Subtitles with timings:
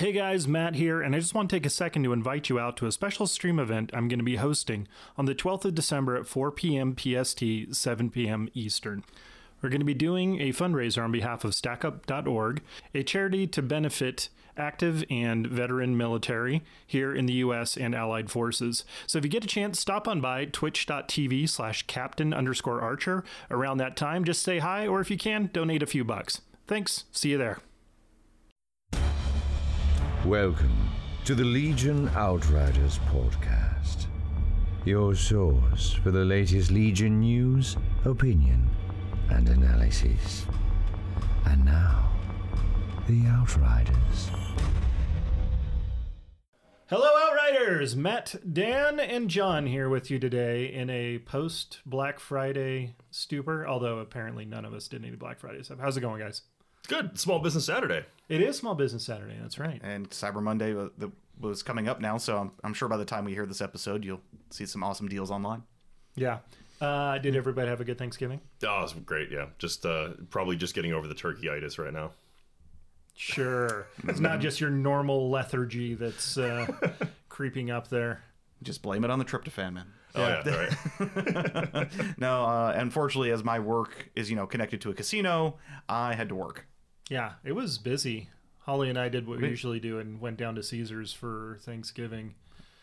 [0.00, 2.58] Hey guys, Matt here, and I just want to take a second to invite you
[2.58, 4.88] out to a special stream event I'm going to be hosting
[5.18, 6.96] on the 12th of December at 4 p.m.
[6.96, 8.48] PST, 7 p.m.
[8.54, 9.04] Eastern.
[9.60, 12.62] We're going to be doing a fundraiser on behalf of StackUp.org,
[12.94, 17.76] a charity to benefit active and veteran military here in the U.S.
[17.76, 18.86] and allied forces.
[19.06, 23.76] So if you get a chance, stop on by twitch.tv slash captain underscore archer around
[23.76, 24.24] that time.
[24.24, 26.40] Just say hi, or if you can, donate a few bucks.
[26.66, 27.04] Thanks.
[27.12, 27.58] See you there.
[30.30, 30.88] Welcome
[31.24, 34.06] to the Legion Outriders podcast,
[34.84, 38.70] your source for the latest Legion news, opinion,
[39.28, 40.46] and analysis.
[41.46, 42.12] And now,
[43.08, 44.30] the Outriders.
[46.86, 47.96] Hello, Outriders!
[47.96, 53.98] Matt, Dan, and John here with you today in a post Black Friday stupor, although
[53.98, 55.80] apparently none of us did any Black Friday stuff.
[55.80, 56.42] How's it going, guys?
[56.88, 57.18] Good.
[57.18, 58.04] Small Business Saturday.
[58.28, 59.80] It is Small Business Saturday, that's right.
[59.82, 60.88] and Cyber Monday wa-
[61.40, 64.04] was coming up now, so I'm, I'm sure by the time we hear this episode,
[64.04, 65.62] you'll see some awesome deals online.
[66.14, 66.38] Yeah.
[66.80, 68.40] Uh, did everybody have a good Thanksgiving?
[68.66, 69.30] Oh, it was great.
[69.30, 69.46] Yeah.
[69.58, 72.12] Just uh, probably just getting over the turkeyitis right now.
[73.14, 73.86] Sure.
[74.04, 76.66] It's not just your normal lethargy that's uh,
[77.28, 78.22] creeping up there.
[78.62, 79.86] Just blame it on the tryptophan, man.
[80.14, 80.66] Oh yeah,
[81.78, 81.88] right.
[82.18, 85.56] No, uh, unfortunately, as my work is you know connected to a casino,
[85.88, 86.66] I had to work.
[87.10, 88.30] Yeah, it was busy.
[88.60, 92.34] Holly and I did what we usually do and went down to Caesars for Thanksgiving.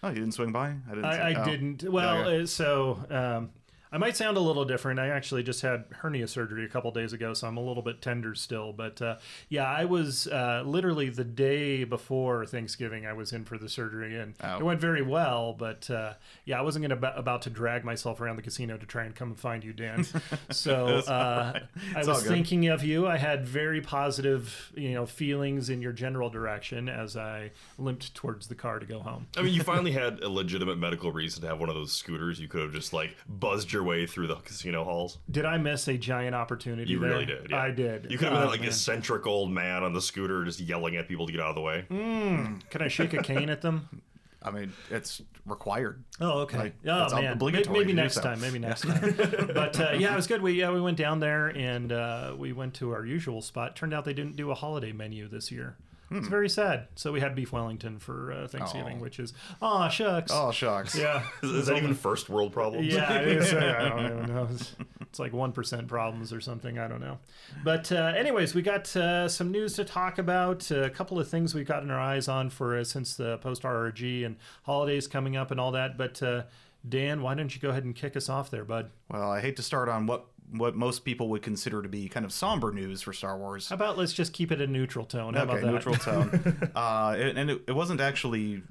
[0.04, 0.76] Oh, you didn't swing by?
[0.90, 1.06] I didn't.
[1.06, 1.46] I, I oh.
[1.46, 1.84] didn't.
[1.84, 2.44] Well, Okay.
[2.44, 3.50] uh, so um,
[3.92, 5.00] I might sound a little different.
[5.00, 8.02] I actually just had hernia surgery a couple days ago, so I'm a little bit
[8.02, 8.74] tender still.
[8.74, 9.18] But uh,
[9.50, 13.06] yeah, I was uh, literally the day before Thanksgiving.
[13.06, 14.58] I was in for the surgery, and Oh.
[14.60, 15.54] it went very well.
[15.58, 16.14] But uh,
[16.46, 19.16] yeah, I wasn't going to about to drag myself around the casino to try and
[19.16, 20.06] come and find you, Dan.
[20.50, 21.60] So uh,
[21.96, 23.08] I was thinking of you.
[23.08, 28.48] I had very positive, you know, feelings in your general direction as I limped towards
[28.48, 29.28] the car to go home.
[29.38, 32.40] I mean, you finally had a legitimate medical reason to have one of those scooters.
[32.40, 35.20] You could have just like buzzed your way through the casino halls.
[35.30, 36.92] Did I miss a giant opportunity?
[36.92, 37.12] You there?
[37.12, 37.48] really did.
[37.52, 37.62] Yeah.
[37.62, 38.08] I did.
[38.12, 38.70] You could have been Oh, like man.
[38.70, 41.62] eccentric old man on the scooter, just yelling at people to get out of the
[41.62, 41.86] way.
[41.90, 44.02] Can I shake a cane at them?
[44.42, 46.04] I mean, it's required.
[46.22, 46.58] Oh, okay.
[46.58, 48.22] Like, oh it's man, obligatory maybe, to next so.
[48.22, 48.40] time.
[48.40, 49.16] Maybe next time.
[49.54, 50.42] but uh, yeah, it was good.
[50.42, 53.76] We yeah we went down there and uh, we went to our usual spot.
[53.76, 55.76] Turned out they didn't do a holiday menu this year.
[56.10, 56.18] Hmm.
[56.20, 56.88] It's very sad.
[56.96, 60.32] So we had beef Wellington for uh, Thanksgiving, which is oh shucks.
[60.34, 60.96] Oh shucks.
[60.96, 61.24] yeah.
[61.44, 62.88] Is, is that even first world problems?
[62.94, 63.54] Yeah, it is.
[63.54, 64.48] I don't even know.
[64.52, 66.80] It's, it's like one percent problems or something.
[66.80, 67.20] I don't know.
[67.64, 70.70] But uh, anyways, we got uh, some news to talk about.
[70.72, 74.26] a couple of things we've gotten our eyes on for uh, since the post RRG
[74.26, 75.98] and holidays coming up and all that.
[75.98, 76.44] But uh,
[76.88, 78.92] Dan, why don't you go ahead and kick us off there, bud?
[79.10, 82.26] Well, I hate to start on what what most people would consider to be kind
[82.26, 83.70] of somber news for Star Wars.
[83.70, 85.34] How about let's just keep it a neutral tone?
[85.34, 85.72] How okay, about that?
[85.72, 86.72] neutral tone.
[86.76, 88.64] uh, and and it, it wasn't actually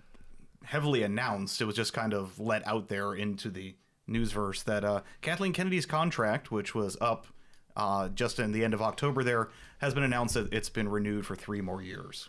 [0.65, 1.61] heavily announced.
[1.61, 3.75] It was just kind of let out there into the
[4.09, 7.27] newsverse that uh, Kathleen Kennedy's contract, which was up
[7.77, 9.49] uh, just in the end of October, there
[9.79, 12.29] has been announced that it's been renewed for three more years.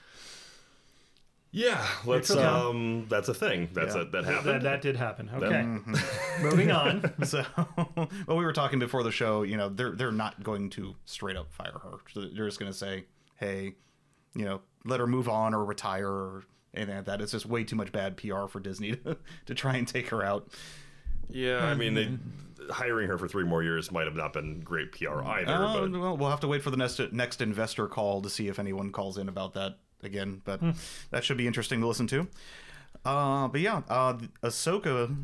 [1.51, 2.29] Yeah, let's.
[2.29, 2.43] okay.
[2.43, 3.69] Um, that's a thing.
[3.73, 4.01] That's Yeah.
[4.01, 4.61] a, that That, happened.
[4.63, 5.29] that did happen.
[5.33, 6.43] Okay, Mm-hmm.
[6.43, 7.11] moving on.
[7.25, 7.43] So,
[7.95, 9.43] well, we were talking before the show.
[9.43, 11.97] You know, they're they're not going to straight up fire her.
[12.15, 13.75] They're just going to say, "Hey,
[14.35, 16.43] you know, let her move on or retire or
[16.73, 19.75] anything like that." It's just way too much bad PR for Disney to, to try
[19.77, 20.49] and take her out.
[21.29, 22.09] yeah, I mean, they
[22.69, 25.53] hiring her for three more years might have not been great PR either.
[25.53, 28.49] Uh, but well, we'll have to wait for the next next investor call to see
[28.49, 30.41] if anyone calls in about that again.
[30.45, 30.61] But
[31.11, 32.27] that should be interesting to listen to.
[33.05, 35.15] Uh, but yeah, uh, Ahsoka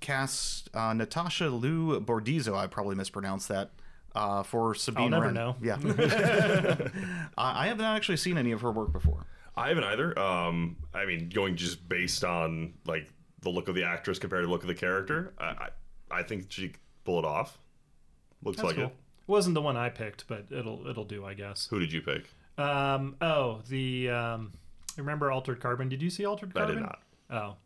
[0.00, 2.54] cast uh, Natasha Liu Bordizzo.
[2.54, 3.70] I probably mispronounced that.
[4.14, 5.34] Uh, for Sabine I'll never Wren.
[5.34, 5.56] know.
[5.60, 5.76] Yeah,
[7.36, 9.26] I I have not actually seen any of her work before.
[9.56, 10.16] I haven't either.
[10.16, 13.08] Um, I mean, going just based on like
[13.42, 15.68] the look of the actress compared to the look of the character, I I,
[16.18, 17.58] I think she could pull it off.
[18.44, 18.84] Looks That's like cool.
[18.86, 18.96] it.
[19.26, 21.66] Wasn't the one I picked, but it'll it'll do, I guess.
[21.70, 22.26] Who did you pick?
[22.56, 24.52] Um, oh, the um,
[24.96, 25.88] remember Altered Carbon?
[25.88, 26.78] Did you see Altered Carbon?
[26.78, 27.00] I did not.
[27.30, 27.56] Oh,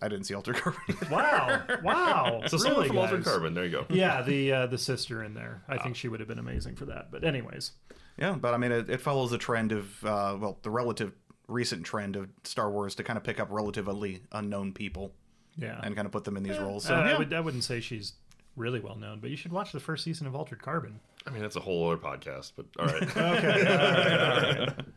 [0.00, 0.80] I didn't see Altered Carbon.
[1.10, 2.42] wow, wow.
[2.46, 3.24] So someone really, from Altered?
[3.24, 3.54] Carbon.
[3.54, 3.86] There you go.
[3.90, 5.62] Yeah, the uh, the sister in there.
[5.68, 7.10] I think she would have been amazing for that.
[7.10, 7.72] But anyways,
[8.18, 11.12] Yeah, but I mean, it, it follows the trend of, uh, well, the relative
[11.48, 15.12] recent trend of Star Wars to kind of pick up relatively unknown people
[15.56, 15.80] yeah.
[15.82, 16.84] and kind of put them in these roles.
[16.84, 18.14] So Uh, I would I wouldn't say she's
[18.56, 21.00] really well known, but you should watch the first season of Altered Carbon.
[21.26, 22.52] I mean, that's a whole other podcast.
[22.56, 24.74] But all right.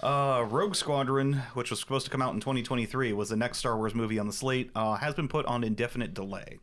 [0.00, 3.76] Uh, Rogue Squadron, which was supposed to come out in 2023, was the next Star
[3.76, 6.58] Wars movie on the slate, uh, has been put on indefinite delay.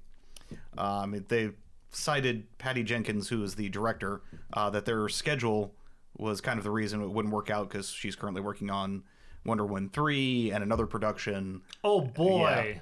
[0.77, 1.51] Um, they
[1.91, 4.21] cited Patty Jenkins, who is the director,
[4.53, 5.73] uh, that their schedule
[6.17, 9.03] was kind of the reason it wouldn't work out because she's currently working on
[9.45, 11.61] Wonder Woman three and another production.
[11.83, 12.81] Oh boy.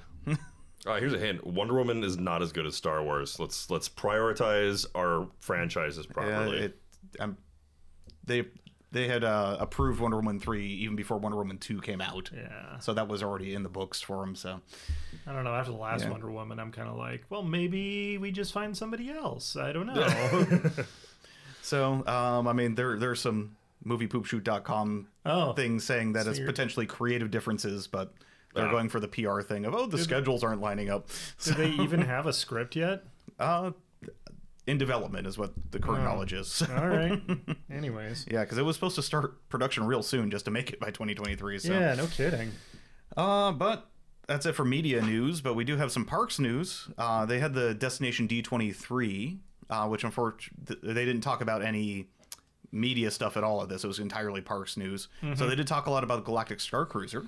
[0.86, 1.46] right, here's a hint.
[1.46, 3.38] Wonder Woman is not as good as Star Wars.
[3.40, 6.58] Let's let's prioritize our franchises Uh, properly.
[6.58, 6.80] it,
[7.20, 7.36] um,
[8.24, 8.44] they
[8.92, 12.30] they had uh, approved Wonder Woman three even before Wonder Woman two came out.
[12.34, 12.78] Yeah.
[12.78, 14.36] So that was already in the books for them.
[14.36, 14.60] So
[15.26, 15.54] I don't know.
[15.54, 16.10] After the last Yeah.
[16.10, 19.56] Wonder Woman, I'm kind of like, well, maybe we just find somebody else.
[19.56, 20.70] I don't know.
[21.62, 23.56] so um, I mean there there's some
[23.86, 25.52] moviepoopshoot.com Oh.
[25.54, 28.12] things saying that it's you're- potentially creative differences, but
[28.54, 31.08] they're going for the PR thing of oh the schedules aren't lining up.
[31.42, 33.04] Do they even have a script yet?
[33.38, 33.72] Uh,
[34.66, 36.04] in development is what the current Oh.
[36.04, 36.62] knowledge is.
[36.76, 37.20] All right.
[37.70, 38.26] Anyways.
[38.30, 40.86] yeah, because it was supposed to start production real soon just to make it by
[40.90, 41.58] 2023.
[41.58, 41.72] So.
[41.72, 42.50] Yeah, no kidding.
[43.16, 43.90] Uh, but
[44.26, 45.42] that's it for media news.
[45.42, 46.88] But we do have some parks news.
[46.96, 52.08] Uh, they had the Destination D23, uh, which unfortunately they didn't talk about any
[52.72, 53.84] media stuff at all of this.
[53.84, 55.08] It was entirely parks news.
[55.36, 57.26] So they did talk a lot about Galactic Star Cruiser.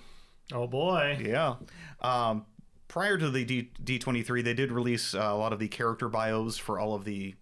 [0.53, 1.19] Oh boy.
[1.23, 1.57] Yeah.
[2.01, 2.47] Um,
[2.89, 6.57] prior to the D- D23, they did release uh, a lot of the character bios
[6.59, 7.35] for all of the.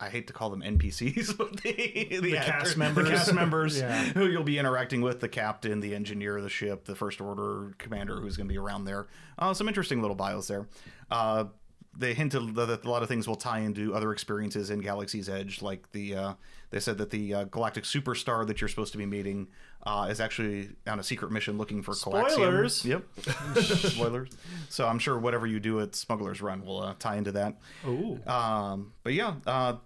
[0.00, 1.72] I hate to call them NPCs, but the,
[2.20, 3.04] the, cast actors- members.
[3.04, 4.02] the cast members Yeah.
[4.06, 7.74] who you'll be interacting with, the captain, the engineer of the ship, the first order
[7.78, 9.06] commander who's going to be around there.
[9.38, 10.66] Uh, some interesting little bios there.
[11.10, 11.44] Uh,
[11.96, 15.62] they hinted that a lot of things will tie into other experiences in Galaxy's Edge,
[15.62, 16.34] like the uh,
[16.74, 19.46] they said that the uh, galactic superstar that you're supposed to be meeting
[19.84, 22.30] uh, is actually on a secret mission looking for coaxium.
[22.30, 22.84] Spoilers.
[22.84, 23.04] Yep,
[23.62, 24.30] spoilers.
[24.70, 27.58] So I'm sure whatever you do at Smuggler's Run will uh, tie into that.
[27.86, 28.18] Ooh.
[28.26, 29.76] Um, but yeah, uh,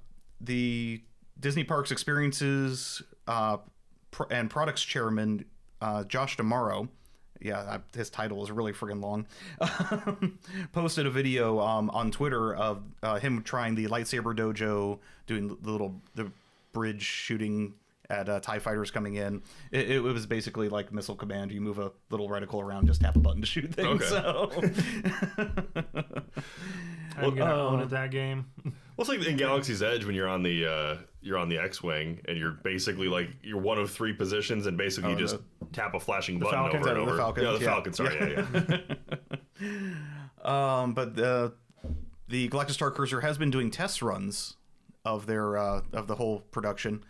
[0.40, 1.02] the
[1.38, 3.58] Disney Parks Experiences uh,
[4.10, 5.44] pr- and Products Chairman
[5.82, 6.88] uh, Josh D'Amaro,
[7.38, 9.26] yeah, his title is really friggin' long,
[10.72, 15.70] posted a video um, on Twitter of uh, him trying the lightsaber dojo, doing the
[15.70, 16.32] little the
[16.78, 17.74] bridge shooting
[18.08, 19.42] at uh, Tie fighters coming in.
[19.72, 21.50] It, it was basically like Missile Command.
[21.50, 24.02] You move a little reticle around, just tap a button to shoot things.
[24.02, 24.06] Okay.
[24.06, 24.52] So.
[27.16, 28.46] I'm gonna uh, own it that game.
[28.64, 32.20] Well, it's like in Galaxy's Edge when you're on the uh, you're on the X-wing
[32.28, 35.36] and you're basically like you're one of three positions and basically you Oh, just
[35.72, 36.78] tap a flashing button Falcon?
[36.80, 37.06] over and over.
[37.06, 37.20] The over.
[37.20, 37.64] Falcon, yeah, the yeah.
[37.64, 37.92] Falcon.
[37.92, 38.78] Sorry, yeah,
[39.60, 39.78] yeah.
[40.44, 41.54] Um, but the
[42.28, 44.56] the Galactic Star Cruiser has been doing test runs
[45.04, 47.04] of their uh, of the whole production.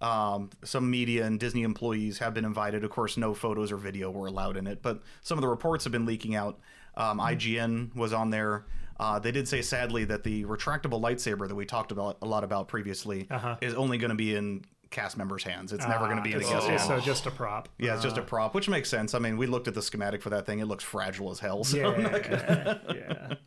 [0.00, 2.84] Um, some media and Disney employees have been invited.
[2.84, 5.84] Of course, no photos or video were allowed in it, but some of the reports
[5.84, 6.58] have been leaking out.
[6.96, 8.64] Um, IGN was on there.
[8.98, 12.44] Uh, they did say sadly that the retractable lightsaber that we talked about a lot
[12.44, 13.56] about previously Uh-huh.
[13.60, 15.72] is only going to be in cast members' hands.
[15.72, 17.00] It's never going to be in a Ah, guest it's- hand.
[17.02, 17.68] So just a prop.
[17.78, 19.14] Yeah, it's just a prop, which makes sense.
[19.14, 21.62] I mean, we looked at the schematic for that thing; it looks fragile as hell.
[21.64, 22.78] So Yeah.
[22.94, 23.34] yeah.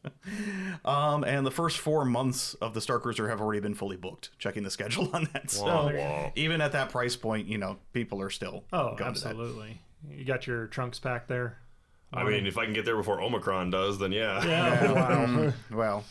[0.85, 4.29] Um, and the first four months of the Star Cruiser have already been fully booked.
[4.39, 6.31] Checking the schedule on that, so Wow, wow.
[6.35, 9.29] even at that price point, you know, people are still Oh, going to that.
[9.29, 9.81] absolutely.
[10.09, 11.57] You got your trunks packed there.
[12.13, 14.45] I mean, if I can get there before Omicron does, then yeah.
[14.45, 14.91] Yeah.
[14.93, 15.25] wow.
[15.25, 16.03] Mm, well,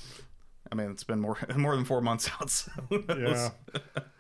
[0.73, 2.51] I mean, it's been more more than four months out.
[2.51, 3.51] So who knows?
[3.73, 4.03] Yeah.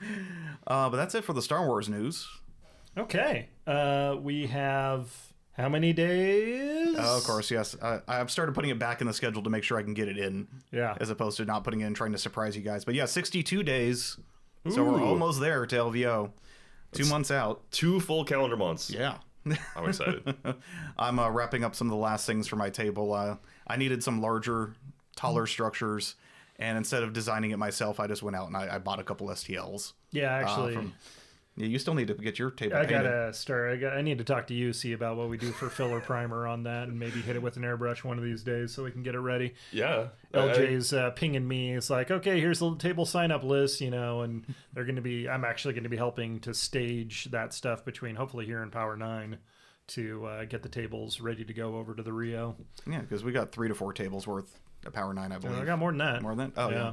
[0.64, 2.28] Uh, but that's it for the Star Wars news.
[2.96, 3.48] Okay.
[3.66, 5.08] Uh, we have
[5.54, 6.94] how many days?
[6.98, 7.76] Oh, of course, yes.
[7.82, 10.06] I, I've started putting it back in the schedule to make sure I can get
[10.08, 10.96] it in, Yeah.
[11.00, 12.84] as opposed to not putting it in trying to surprise you guys.
[12.84, 14.18] But yeah, 62 days.
[14.70, 16.30] So we're almost there to LVO.
[16.92, 17.68] Two months out.
[17.72, 18.88] Two full calendar months.
[18.88, 19.16] Yeah.
[19.76, 20.32] I'm excited.
[20.96, 23.12] I'm uh, wrapping up some of the last things for my table.
[23.12, 24.74] Uh, I needed some larger,
[25.16, 26.14] taller structures,
[26.58, 29.04] and instead of designing it myself, I just went out and I, I bought a
[29.04, 29.92] couple STLs.
[30.10, 30.92] Yeah, uh, actually, from-
[31.54, 33.02] yeah, you still need to get your table I painted.
[33.02, 33.72] gotta start.
[33.72, 36.00] I, got, I need to talk to you, see about what we do for filler
[36.08, 38.82] primer on that, and maybe hit it with an airbrush one of these days so
[38.84, 39.52] we can get it ready.
[39.70, 40.06] yeah.
[40.32, 41.74] I- LJ's uh, pinging me.
[41.74, 45.02] It's like, okay, here's the table sign up list, you know, and they're going to
[45.02, 45.28] be.
[45.28, 48.96] I'm actually going to be helping to stage that stuff between hopefully here and Power
[48.96, 49.36] Nine
[49.88, 52.56] to uh, get the tables ready to go over to the Rio.
[52.90, 55.58] Yeah, because we got three to four tables worth a Power Nine, I believe.
[55.58, 56.22] I got more than that.
[56.22, 56.60] More than that?
[56.60, 56.92] Oh, yeah.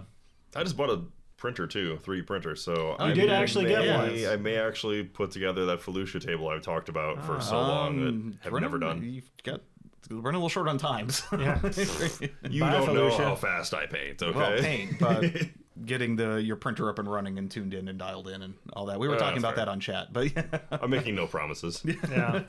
[0.55, 1.01] I just bought a
[1.38, 2.55] printer too, 3D printer.
[2.55, 4.25] So I Oh, did may- actually get one.
[4.31, 8.31] I may actually put together that Felucia table I've talked about for so long Um,
[8.31, 9.03] that have running- never done.
[9.03, 9.62] You've got
[10.10, 11.22] we're running a little short on times.
[11.31, 11.60] Yeah.
[12.50, 14.36] You Bye, don't know how fast I paint, okay?
[14.38, 15.24] well, paint, but
[15.86, 18.88] getting the your printer up and running and tuned in and dialed in and all
[18.88, 19.00] that.
[19.00, 19.65] We were Uh, talking about fair.
[19.65, 20.43] that on chat, but yeah.
[20.72, 21.84] I'm making no promises.
[21.86, 22.43] yeah.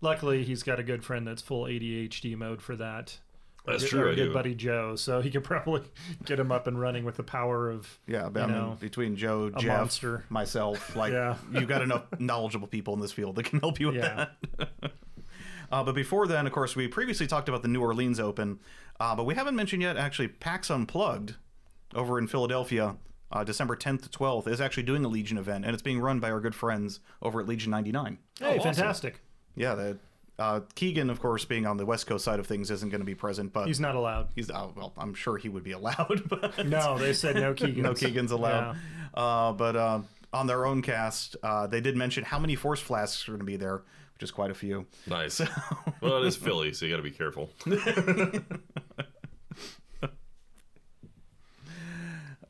[0.00, 3.18] Luckily, he's got a good friend that's full ADHD mode for that.
[3.64, 4.12] That's Our true.
[4.12, 5.82] I good buddy Joe, so he could probably
[6.24, 9.14] get him up and running with the power of Yeah, you I mean, know, between
[9.16, 10.24] Joe, a Jeff, monster.
[10.30, 11.36] myself, like Yeah.
[11.52, 14.26] you got enough knowledgeable people in this field that can help you with Yeah.
[14.58, 14.70] that.
[15.70, 18.58] uh, but before then, of course, we previously talked about the New Orleans Open,
[19.00, 21.36] uh, but we haven't mentioned yet actually PAX Unplugged
[21.94, 22.96] over in Philadelphia,
[23.30, 26.20] uh, December 10th to 12th, is actually doing a Legion event, and it's being run
[26.20, 28.18] by our good friends over at Legion 99.
[28.38, 28.62] Hey, awesome.
[28.74, 29.20] fantastic.
[29.54, 29.98] yeah, that
[30.38, 33.04] uh, Keegan, of course, being on the West Coast side of things, isn't going to
[33.06, 34.28] be present, but He's not allowed.
[34.34, 37.82] he's uh, well, I'm sure he would be allowed, but No, they said no Keegan.
[37.82, 38.76] no Keegan's allowed.
[39.14, 40.00] Uh, but uh,
[40.32, 43.44] on their own cast, uh, they did mention how many Force flasks are going to
[43.46, 43.82] be there,
[44.14, 44.86] which is quite a few.
[45.06, 45.40] Nice.
[46.00, 47.50] well, it is Philly, so you got to be careful.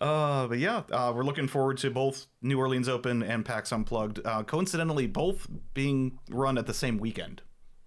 [0.00, 4.18] Uh, but yeah, uh, we're looking forward to both New Orleans Open and PAX Unplugged.
[4.24, 7.42] Uh, coincidentally, both being run at the same weekend,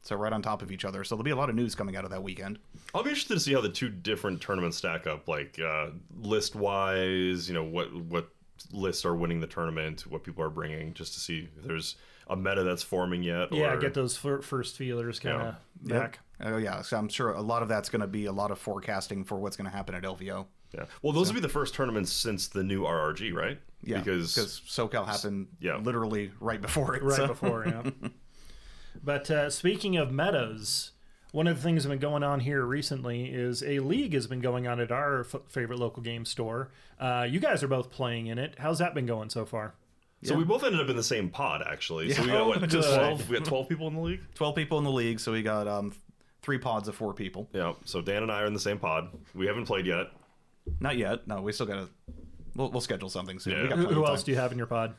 [0.05, 1.03] so right on top of each other.
[1.03, 2.59] So there'll be a lot of news coming out of that weekend.
[2.93, 5.87] I'll be interested to see how the two different tournaments stack up, like uh,
[6.21, 7.49] list wise.
[7.49, 8.29] You know what what
[8.71, 11.95] lists are winning the tournament, what people are bringing, just to see if there's
[12.27, 13.51] a meta that's forming yet.
[13.51, 15.99] Yeah, or, get those fir- first feelers kind of Yeah.
[15.99, 16.19] back.
[16.41, 18.59] Oh yeah, so I'm sure a lot of that's going to be a lot of
[18.59, 20.45] forecasting for what's going to happen at LVO.
[20.73, 20.85] Yeah.
[21.01, 23.57] Well, those will be the first tournaments since the new RRG, right?
[23.83, 25.77] Yeah, Because SoCal happened yeah.
[25.77, 27.03] literally right before it.
[27.03, 28.09] right so- before, yeah.
[29.03, 30.91] But uh, speaking of metas,
[31.31, 34.41] one of the things that's been going on here recently is a league has been
[34.41, 36.71] going on at our f- favorite local game store.
[36.99, 38.55] Uh, you guys are both playing in it.
[38.57, 39.75] How's that been going so far?
[40.23, 42.11] so we both ended up in the same pod actually.
[42.11, 43.29] So we got what, twelve?
[43.29, 44.21] We got twelve people in the league.
[44.33, 45.93] Twelve people in the league, so we got um,
[46.41, 47.49] three pods of four people.
[47.53, 47.73] Yeah.
[47.83, 49.09] So Dan and I are in the same pod.
[49.33, 50.07] We haven't played yet.
[50.79, 51.27] Not yet.
[51.27, 51.89] No, we still got to.
[52.55, 53.53] We'll, we'll schedule something soon.
[53.53, 53.63] Yeah.
[53.63, 54.95] We got Who, who else do you have in your pod?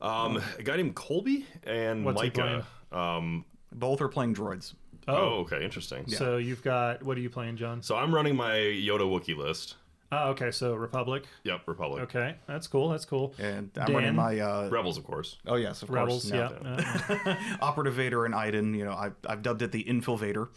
[0.00, 2.66] Um, a guy named Colby and What's he Micah.
[2.94, 4.74] Um, Both are playing droids.
[5.08, 5.40] oh.
[5.40, 6.06] okay, interesting.
[6.08, 7.82] So you've got what are you playing, John?
[7.82, 9.76] So I'm running my Yoda Wookiee list.
[10.12, 10.50] Oh, okay.
[10.50, 11.24] So Republic.
[11.42, 12.02] Yep, Republic.
[12.04, 12.88] Okay, that's cool.
[12.90, 13.34] That's cool.
[13.38, 13.96] And I'm Dan?
[13.96, 14.38] running my.
[14.38, 15.38] Uh, Rebels, of course.
[15.46, 16.30] oh, yes, of Rebels.
[16.30, 16.52] course.
[16.52, 16.58] Yeah.
[16.62, 17.30] no.
[17.30, 20.48] uh, Operative Vader and Iden, you know, I, I've dubbed it the Infilvator.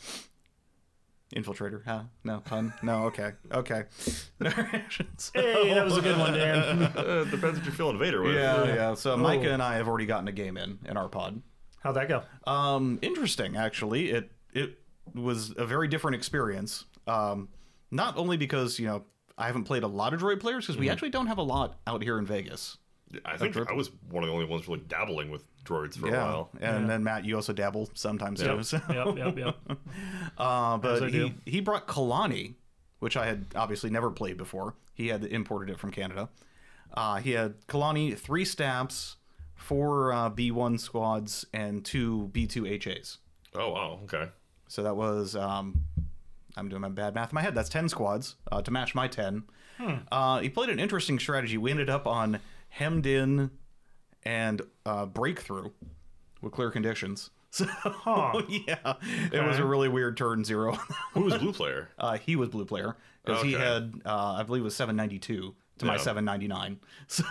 [1.35, 2.03] Infiltrator, huh?
[2.23, 2.73] No, pun?
[2.81, 3.33] No, okay.
[3.51, 3.83] Okay.
[4.39, 6.83] No hey, that was a good one, Dan.
[6.83, 8.35] Uh, depends what you're feeling Vader with.
[8.35, 8.93] Yeah, yeah.
[8.93, 11.41] So Micah and I have already gotten a game in, in our pod.
[11.81, 12.23] How'd that go?
[12.45, 14.09] Um, interesting, actually.
[14.11, 14.77] It it
[15.13, 16.85] was a very different experience.
[17.07, 17.49] Um,
[17.91, 19.05] not only because you know
[19.37, 21.79] I haven't played a lot of droid players because we actually don't have a lot
[21.87, 22.77] out here in Vegas.
[23.23, 26.11] I think I was one of the only ones really dabbling with droids for a
[26.25, 26.49] while.
[26.59, 28.61] and then Matt, you also dabble sometimes too.
[28.63, 29.55] so- Yep, yep, yep.
[30.37, 32.55] Uh, but he, he brought Kalani,
[32.99, 34.75] which I had obviously never played before.
[34.93, 36.27] He had imported it from Canada.
[36.93, 39.15] Uh, he had Kalani, three STAPs,
[39.57, 43.17] four uh, B1 squads, and two B2 HAs.
[43.55, 44.29] Oh wow, okay.
[44.69, 45.81] So that was, um,
[46.55, 47.55] I'm doing my bad math in my head.
[47.55, 49.43] That's 10 squads uh, to match my 10.
[50.11, 51.57] Uh, he played an interesting strategy.
[51.57, 53.51] We ended up on hemmed in
[54.23, 55.69] and uh, breakthrough
[56.41, 57.29] with clear conditions.
[57.49, 57.65] So,
[58.49, 58.93] yeah,
[59.31, 60.73] it was a really weird turn zero.
[61.13, 61.89] Who was blue player?
[61.97, 65.85] Uh, he was blue player because he had, uh, I believe, it was 792 to
[65.85, 66.79] my 799.
[67.07, 67.23] So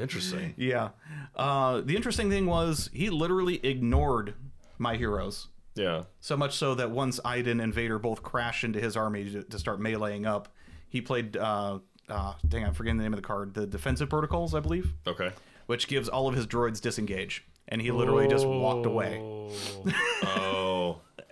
[0.00, 0.54] Interesting.
[0.58, 0.90] yeah,
[1.36, 4.34] uh, the interesting thing was he literally ignored
[4.78, 5.48] my heroes.
[5.74, 6.04] Yeah.
[6.20, 9.58] So much so that once Iden and Vader both crashed into his army to, to
[9.58, 10.48] start meleeing up,
[10.88, 11.36] he played.
[11.36, 13.52] Uh, uh, dang, I'm forgetting the name of the card.
[13.54, 15.32] The defensive protocols, I believe, Okay.
[15.66, 19.50] which gives all of his droids disengage, and he literally just walked away Oh.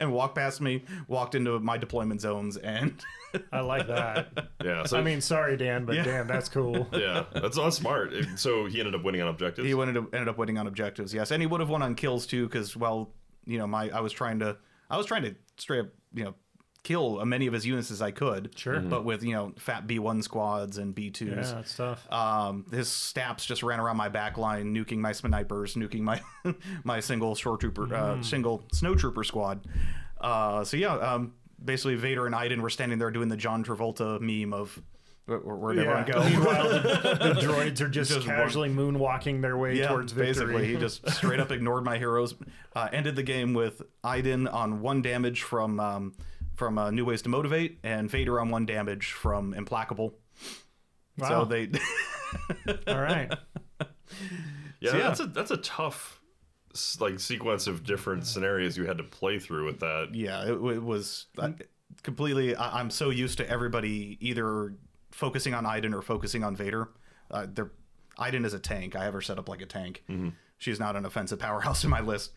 [0.05, 2.95] And walked past me, walked into my deployment zones, and
[3.53, 4.29] I like that.
[4.65, 4.85] Yeah.
[4.87, 6.05] So I mean, sorry, Dan, but Yeah.
[6.05, 6.87] Dan, that's cool.
[6.93, 8.13] yeah, that's not smart.
[8.37, 9.67] So he ended up winning on objectives.
[9.67, 11.13] he ended up, ended up winning on objectives.
[11.13, 13.11] Yes, and he would have won on kills too, because well,
[13.45, 14.57] you know, my I was trying to
[14.89, 16.35] I was trying to straight up, you know.
[16.85, 18.79] Kill as many of his units as I could, Sure.
[18.79, 22.13] But with you know fat B one squads and B twos, Yeah, that's tough.
[22.13, 26.21] Um, his staps just ran around my back line, nuking my snipers, nuking my
[26.85, 29.67] my single shore trooper, uh, single snow trooper squad.
[30.21, 31.33] Uh, so yeah, um,
[31.65, 34.81] basically Vader and Iden were standing there doing the John Travolta meme of
[35.27, 36.23] where, where'd everyone go.
[36.29, 36.79] Meanwhile, the,
[37.35, 40.47] the droids are just, Just casually moonwalking their way Yeah, towards victory.
[40.53, 42.35] basically, he just straight up ignored my heroes.
[42.77, 46.13] Uh, ended the game with Iden on one damage from um,
[46.57, 50.15] from uh, New Ways to Motivate, and Vader on one damage from Implacable.
[51.19, 51.29] Wow.
[51.29, 51.71] So they
[52.87, 53.33] All right.
[54.81, 55.03] yeah, so yeah.
[55.03, 56.21] that's a that's a tough
[57.01, 60.09] like sequence of different scenarios you had to play through with that.
[60.13, 61.51] yeah it, it was uh,
[62.03, 64.75] completely I, i'm so used to everybody either
[65.13, 66.89] focusing on iden or focusing on vader
[67.31, 67.71] uh, they're
[68.19, 70.03] iden is a tank i have her set up like a tank
[70.59, 72.33] she's not an offensive powerhouse in my list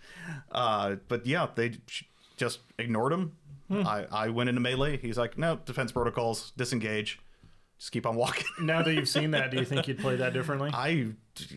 [0.52, 1.72] uh, but yeah they
[2.36, 3.36] just ignored him
[3.70, 3.86] Hmm.
[3.86, 7.20] I, I went into melee he's like no defense protocols disengage
[7.78, 10.34] just keep on walking Now that you've seen that, do you think you'd play that
[10.34, 10.72] differently?
[10.74, 11.08] i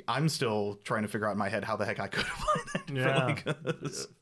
[0.09, 2.39] i'm still trying to figure out in my head how the heck i could have
[2.39, 4.09] played that differently 'cause-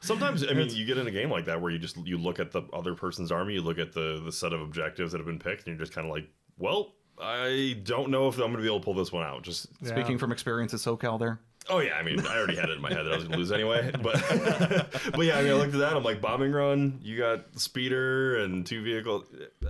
[0.00, 2.38] Sometimes I mean you get in a game like that where you just you look
[2.38, 5.26] at the other person's army, you look at the the set of objectives that have
[5.26, 8.52] been picked, and you're just kind of like, well, I don't know if I'm going
[8.56, 9.42] to be able to pull this one out.
[9.42, 9.88] Just Yeah.
[9.88, 12.80] speaking from experience at socal there Oh yeah, I mean, I already had it in
[12.82, 13.90] my head that I was going to lose anyway.
[14.02, 14.22] But
[15.12, 15.94] but yeah, I mean, I looked at that.
[15.94, 16.98] I'm like, bombing run.
[17.02, 19.24] You got speeder and two vehicles.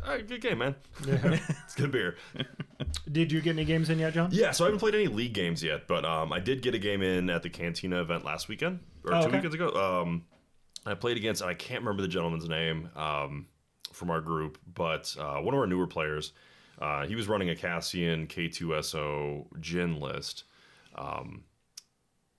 [0.05, 0.75] All right, good game, man.
[1.07, 2.17] it's good beer.
[3.11, 4.31] Did you get any games in yet, John?
[4.33, 6.79] Yeah, so I haven't played any league games yet, but um, I did get a
[6.79, 9.37] game in at the Cantina event last weekend or Oh, two okay.
[9.37, 9.71] weekends ago.
[10.03, 10.25] Um,
[10.85, 13.47] I played against I can't remember the gentleman's name um,
[13.93, 16.33] from our group, but uh, one of our newer players.
[16.79, 20.45] Uh, he was running a Cassian K2SO Jyn list,
[20.95, 21.45] um,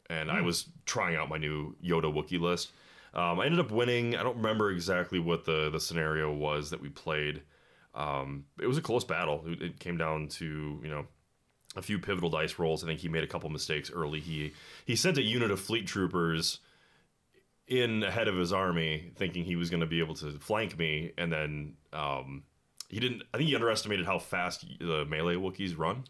[0.10, 2.72] and I was trying out my new Yoda Wookiee list.
[3.14, 4.16] Um, I ended up winning.
[4.16, 7.42] I don't remember exactly what the the scenario was that we played.
[7.96, 9.44] Um, it was a close battle.
[9.48, 11.08] It, it came down to you know
[11.76, 12.84] a few pivotal dice rolls.
[12.84, 14.20] I think he made a couple mistakes early.
[14.20, 14.54] He
[14.86, 16.60] he sent a unit of fleet troopers
[17.68, 21.12] in ahead of his army, thinking he was going to be able to flank me,
[21.18, 22.44] and then um,
[22.90, 23.24] he didn't.
[23.34, 26.06] I think he underestimated how fast the melee Wookiees run.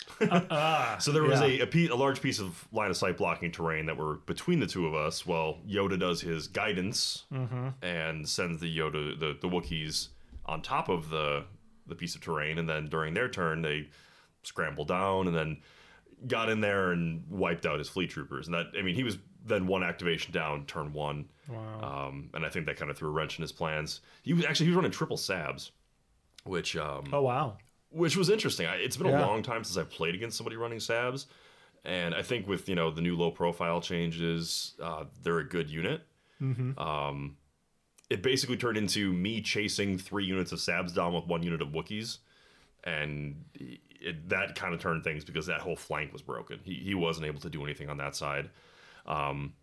[0.49, 1.47] Ah, so there was yeah.
[1.47, 4.59] a a, pe- a large piece of line of sight blocking terrain that were between
[4.59, 5.25] the two of us.
[5.25, 7.25] While Yoda does his guidance
[7.81, 10.09] and sends the Yoda the the Wookiees
[10.45, 11.45] on top of the
[11.87, 13.89] the piece of terrain, and then during their turn they
[14.43, 15.57] scramble down and then
[16.27, 18.47] got in there and wiped out his fleet troopers.
[18.47, 21.25] And that I mean he was then one activation down, turn one.
[21.49, 22.07] Wow.
[22.09, 24.01] Um, and I think that kind of threw a wrench in his plans.
[24.23, 25.71] He was actually he was running triple sabs,
[26.47, 27.57] which um, Oh wow.
[27.89, 28.65] which was interesting.
[28.67, 29.25] I, it's been Yeah.
[29.25, 31.25] a long time since I've played against somebody running Sabs,
[31.85, 35.69] and I think with you know the new low profile changes, uh, they're a good
[35.69, 36.01] unit.
[36.77, 37.37] Um,
[38.09, 41.69] it basically turned into me chasing three units of Sabs down with one unit of
[41.69, 42.19] Wookiees,
[42.83, 46.59] and it, that kind of turned things because that whole flank was broken.
[46.63, 48.49] He he wasn't able to do anything on that side.
[49.05, 49.53] Um,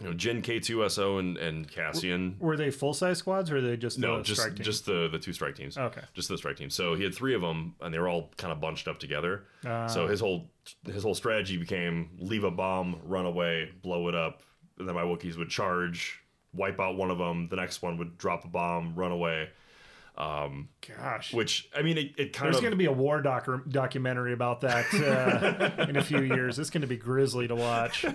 [0.00, 2.36] you know, Jyn K2SO and, and Cassian.
[2.38, 5.18] Were they full size squads or were they just No, the just just the the
[5.18, 5.76] two strike teams.
[5.76, 6.02] Okay.
[6.14, 6.70] just the strike team.
[6.70, 9.44] So he had three of them, and they were all kind of bunched up together.
[9.66, 9.86] Ah.
[9.86, 10.50] so his whole
[10.84, 14.42] his whole strategy became leave a bomb, run away, blow it up,
[14.78, 16.22] and then my Wookiees would charge,
[16.54, 17.48] wipe out one of them.
[17.48, 19.48] The next one would drop a bomb, run away.
[20.16, 21.32] Gosh.
[21.32, 23.68] Which I mean, it, it kind There's of There's going to be a war doc-
[23.68, 26.58] documentary about that uh, in a few years.
[26.58, 28.04] It's going to be grisly to watch.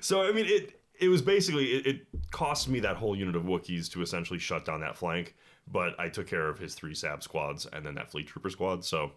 [0.00, 3.44] So I mean, it it was basically it, it cost me that whole unit of
[3.44, 5.34] Wookiees to essentially shut down that flank,
[5.70, 8.84] but I took care of his three Sab squads and then that fleet trooper squad.
[8.84, 9.12] So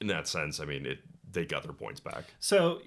[0.00, 0.98] in that sense, I mean, it
[1.30, 2.24] they got their points back.
[2.40, 2.80] So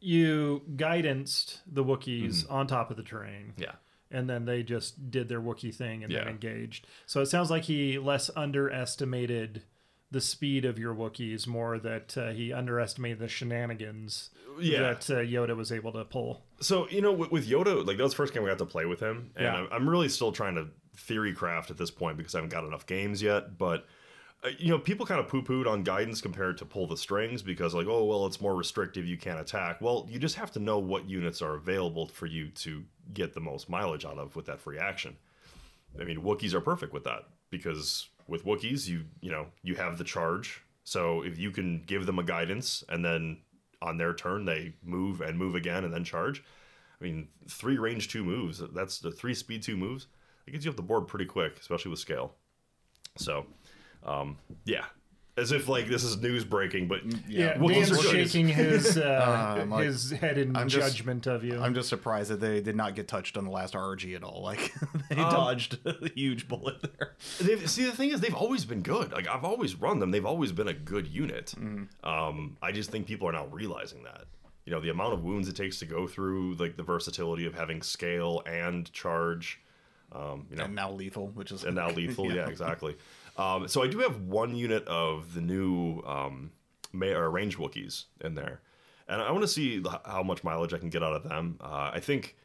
[0.00, 2.52] you guidanced the Wookiees mm-hmm.
[2.52, 3.54] on top of the terrain.
[3.56, 3.72] Yeah.
[4.10, 6.86] And then they just did their Wookiee thing and then engaged.
[7.04, 9.64] So it sounds like he less underestimated
[10.10, 14.80] the speed of your Wookiees, more that uh, he underestimated the shenanigans Yeah.
[14.80, 16.42] that uh, Yoda was able to pull.
[16.60, 18.64] So you know, with, with Yoda, like that was the first game we got to
[18.66, 19.54] play with him, and Yeah.
[19.54, 22.64] I'm, I'm really still trying to theory craft at this point because I haven't got
[22.64, 23.56] enough games yet.
[23.58, 23.86] But
[24.44, 27.42] uh, you know, people kind of poo pooed on guidance compared to pull the strings
[27.42, 29.80] because like, oh well, it's more restrictive, you can't attack.
[29.80, 33.40] Well, you just have to know what units are available for you to get the
[33.40, 35.16] most mileage out of with that free action.
[36.00, 39.98] I mean, Wookiees are perfect with that because with Wookiees, you you know you have
[39.98, 40.62] the charge.
[40.84, 43.38] So if you can give them a guidance and then
[43.82, 46.42] on their turn they move and move again and then charge.
[47.00, 48.62] I mean, three range two moves.
[48.74, 50.06] That's the three speed two moves.
[50.46, 52.34] It gets you up the board pretty quick, especially with scale.
[53.16, 53.46] So,
[54.04, 54.86] um, yeah,
[55.38, 59.84] as if like this is news breaking, but Yeah, Wookiees Dan's shaking his uh, like,
[59.84, 61.60] his head in I'm just- judgment of you.
[61.60, 64.42] I'm just surprised that they did not get touched on the last RG at all.
[64.42, 64.72] Like
[65.10, 67.14] they Um, dodged a huge bullet there.
[67.40, 69.12] They've, see, the thing is, they've always been good.
[69.12, 70.10] Like I've always run them.
[70.10, 71.54] They've always been a good unit.
[72.04, 74.24] Um, I just think people are now realizing that.
[74.66, 77.54] You know, the amount of wounds it takes to go through, like the versatility of
[77.54, 79.60] having scale and charge.
[80.12, 82.32] Um, you know, And now lethal, which is and now lethal.
[82.32, 82.48] yeah.
[82.48, 82.96] exactly.
[83.38, 86.50] Um, so I do have one unit of the new um,
[86.92, 88.60] may, or range Wookiees in there,
[89.08, 91.56] and I want to see how much mileage I can get out of them.
[91.60, 92.36] Uh, I think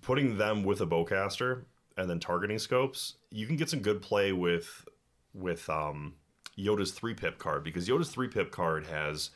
[0.00, 1.64] putting them with a bowcaster
[1.96, 4.86] and then targeting scopes, you can get some good play with
[5.34, 6.14] with um,
[6.56, 9.30] Yoda's three pip card because Yoda's three pip card has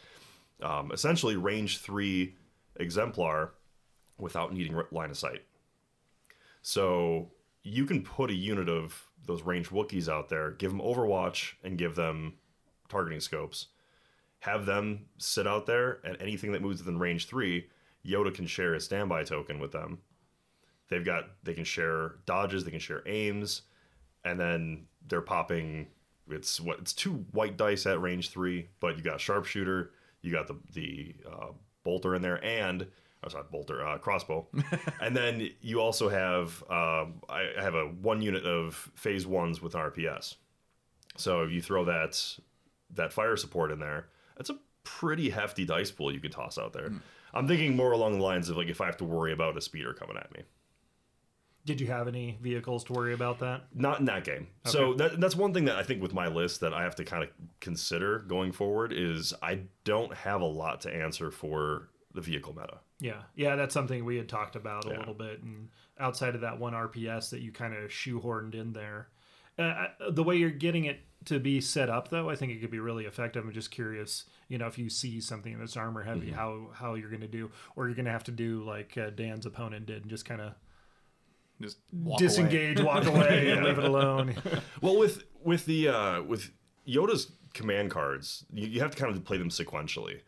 [0.62, 2.36] um, essentially range three
[2.76, 3.54] exemplar
[4.18, 5.42] without needing line of sight.
[6.62, 7.30] So
[7.62, 11.78] you can put a unit of those ranged Wookiees out there, give them Overwatch, and
[11.78, 12.34] give them
[12.88, 13.68] targeting scopes.
[14.40, 17.68] Have them sit out there, and anything that moves within range three,
[18.04, 19.98] Yoda can share his standby token with them.
[20.88, 23.62] They've got they can share dodges, they can share aims,
[24.24, 25.88] and then they're popping.
[26.28, 29.92] It's what it's two white dice at range three, but you got sharpshooter,
[30.22, 31.48] you got the the uh,
[31.84, 32.86] bolter in there, and
[33.24, 34.46] oh, sorry, bolter uh, crossbow,
[35.00, 39.60] and then you also have um, I I have a one unit of phase ones
[39.60, 40.36] with RPS.
[41.16, 42.38] So if you throw that
[42.94, 46.72] that fire support in there, that's a pretty hefty dice pool you could toss out
[46.72, 46.90] there.
[47.32, 49.60] I'm thinking more along the lines of like if I have to worry about a
[49.60, 50.42] speeder coming at me.
[51.66, 53.64] Did you have any vehicles to worry about that?
[53.74, 54.48] Not in that game.
[54.64, 57.04] So that, that's one thing that I think with my list that I have to
[57.04, 57.28] kind of
[57.60, 62.78] consider going forward is I don't have a lot to answer for the vehicle meta.
[63.00, 64.98] Yeah, yeah, that's something we had talked about a Yeah.
[64.98, 69.08] little bit, and outside of that one RPS that you kind of shoehorned in there,
[69.58, 72.60] uh, uh, the way you're getting it to be set up, though, I think it
[72.60, 73.44] could be really effective.
[73.44, 76.34] I'm just curious, you know, if you see something that's armor heavy, Mm-hmm.
[76.34, 79.10] how how you're going to do, or you're going to have to do like uh,
[79.10, 80.52] Dan's opponent did, and just kind of
[81.60, 82.28] Just walk away.
[82.28, 84.34] disengage, walk away, and leave it alone.
[84.80, 86.50] Well, with with the uh, with
[86.88, 90.20] Yoda's command cards, you, you have to kind of play them sequentially,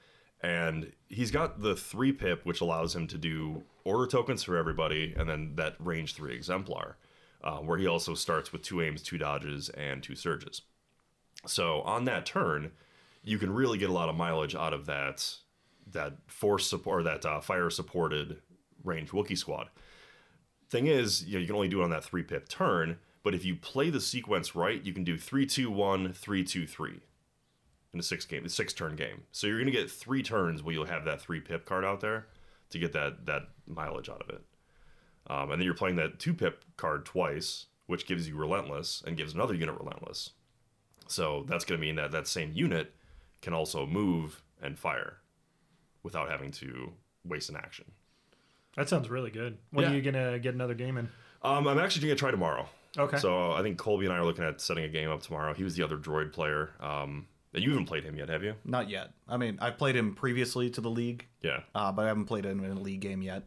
[0.43, 5.15] and he's got the three pip, which allows him to do order tokens for everybody,
[5.17, 6.97] and then that range three exemplar,
[7.45, 10.63] uh, where he also starts with two aims, two dodges, and two surges.
[11.47, 12.73] So on that turn,
[13.23, 15.37] you can really get a lot of mileage out of that
[15.93, 18.39] that force support or that uh, fire supported
[18.85, 19.69] range Wookiee squad.
[20.71, 23.35] Thing is, you know, you can only do it on that three pip turn, but
[23.35, 27.01] if you play the sequence right, you can do three, two, one, three, two, three
[27.93, 29.23] in a six game, a six turn game.
[29.33, 32.27] So you're gonna get three turns where you'll have that three pip card out there
[32.71, 34.43] to get that that mileage out of it.
[35.29, 39.17] Um, and then you're playing that two pip card twice, which gives you relentless and
[39.17, 40.31] gives another unit relentless.
[41.07, 42.95] So that's gonna mean that that same unit
[43.43, 45.19] can also move and fire
[46.03, 46.93] without having to
[47.25, 47.85] waste an action.
[48.77, 49.59] that sounds really good.
[49.71, 51.09] When are you gonna get another game in?
[51.43, 52.69] Um, I'm actually gonna try tomorrow.
[52.97, 53.19] Okay.
[53.19, 55.55] So I think Colby and I are looking at setting a game up tomorrow.
[55.55, 56.71] He was the other droid player.
[56.81, 57.27] Um,
[57.61, 58.55] you haven't played him yet, have you?
[58.65, 59.11] Not yet.
[59.29, 61.61] I mean, I've played him previously to the league, Yeah.
[61.75, 63.43] uh, but I haven't played him in a league game yet.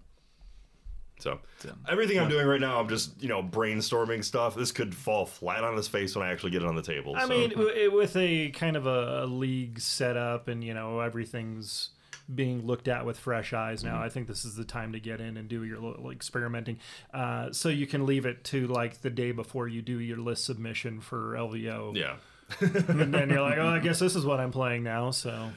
[1.19, 1.39] So
[1.87, 4.53] everything I'm doing right now, I'm just you know brainstorming stuff.
[4.53, 7.15] This could fall flat on his face when I actually get it on the table.
[7.15, 7.27] I so.
[7.29, 11.91] mean, w- with a kind of a, a league setup, and you know everything's
[12.33, 14.01] being looked at with fresh eyes now.
[14.01, 16.79] I think this is the time to get in and do your little experimenting.
[17.13, 20.43] Uh, so you can leave it to like the day before you do your list
[20.43, 22.15] submission for LVO, yeah.
[22.59, 25.11] and then you're like, oh, I guess this is what I'm playing now.
[25.11, 25.49] So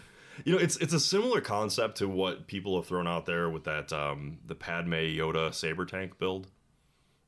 [0.45, 3.65] You know, it's it's a similar concept to what people have thrown out there with
[3.65, 6.49] that um, the Padme Yoda saber tank build.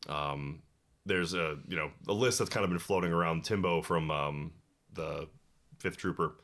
[0.09, 0.63] Um,
[1.07, 3.45] there's a you know a list that's kind of been floating around.
[3.45, 4.53] Timbo from um,
[4.93, 5.29] the
[5.79, 6.37] Fifth Trooper,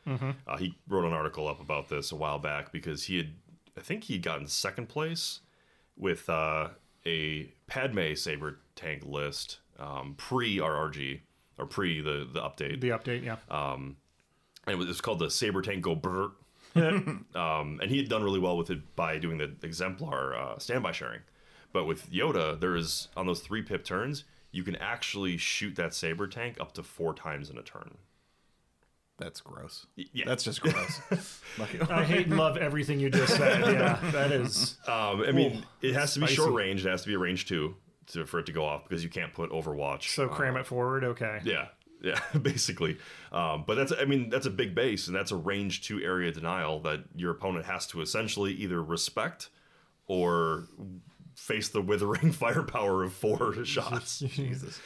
[0.46, 3.35] uh, he wrote an article up about this a while back because he had
[3.76, 5.40] I think he had gotten second place
[5.96, 6.68] with uh,
[7.05, 11.20] a Padme saber tank list um, pre RRG
[11.59, 13.37] or pre the the update the update, yeah,
[14.66, 16.33] and it was, it's called the Saber Tank Go Brr.
[16.77, 20.92] um, and he had done really well with it by doing the exemplar uh, standby
[20.92, 21.21] sharing.
[21.73, 25.95] But with Yoda, there is on those three pip turns, you can actually shoot that
[25.95, 27.97] saber tank up to four times in a turn.
[29.19, 29.87] That's gross.
[29.97, 30.27] yeah.
[30.27, 31.01] That's just gross.
[31.90, 33.61] I hate and love everything you just said.
[33.62, 34.77] Yeah, that is.
[34.87, 36.37] Um, I mean, it has to be spicy.
[36.37, 36.85] short range.
[36.85, 37.75] It has to be a range two
[38.09, 40.09] to, for it to go off because you can't put Overwatch.
[40.14, 41.40] So cram it forward, okay.
[41.45, 41.69] Yeah,
[42.03, 42.99] yeah, basically.
[43.33, 46.33] Um, but that's, I mean, that's a big base, and that's a range two area
[46.33, 49.49] denial that your opponent has to essentially either respect
[50.07, 50.69] or
[51.35, 54.21] face the withering firepower of four shots.
[54.21, 54.81] Jesus.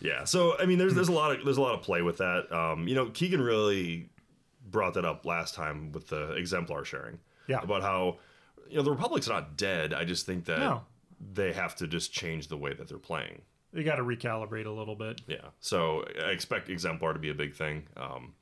[0.00, 0.24] yeah.
[0.24, 2.52] So I mean, there's there's a lot of there's a lot of play with that.
[2.52, 4.10] Um, you know, Keegan really
[4.68, 7.18] brought that up last time with the exemplar sharing.
[7.48, 7.60] Yeah.
[7.62, 8.18] About how
[8.68, 9.94] you know the Republic's not dead.
[9.94, 10.82] I just think that No.
[11.20, 13.42] They have to just change the way that they're playing.
[13.72, 15.20] They got to recalibrate a little bit.
[15.26, 15.48] Yeah.
[15.60, 17.86] So I expect exemplar to be a big thing.
[17.96, 18.34] Um,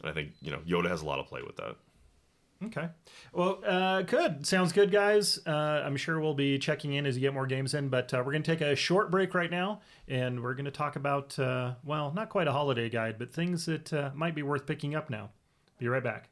[0.00, 1.76] and I think you know Yoda has a lot of play with that.
[2.64, 2.88] Okay.
[3.32, 4.44] Well, uh, good.
[4.44, 5.38] Sounds good, guys.
[5.46, 8.18] Uh, I'm sure we'll be checking in as you get more games in, but uh,
[8.18, 11.38] we're going to take a short break right now, and we're going to talk about,
[11.38, 14.96] uh, well, not quite a holiday guide, but things that uh, might be worth picking
[14.96, 15.30] up now.
[15.78, 16.30] Be right back.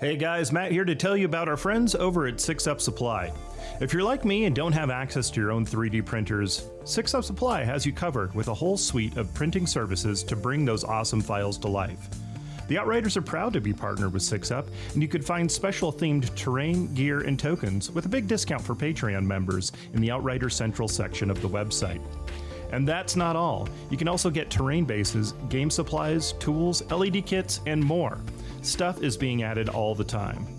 [0.00, 3.32] Hey guys, Matt here to tell you about our friends over at 6 Up Supply.
[3.80, 7.22] If you're like me and don't have access to your own 3D printers, 6 Up
[7.22, 11.20] Supply has you covered with a whole suite of printing services to bring those awesome
[11.20, 12.08] files to life.
[12.66, 16.34] The Outriders are proud to be partnered with 6UP, and you could find special themed
[16.34, 20.88] terrain, gear, and tokens with a big discount for Patreon members in the Outrider Central
[20.88, 22.00] section of the website.
[22.72, 23.68] And that's not all.
[23.90, 28.18] You can also get terrain bases, game supplies, tools, LED kits, and more.
[28.64, 30.56] Stuff is being added all the time.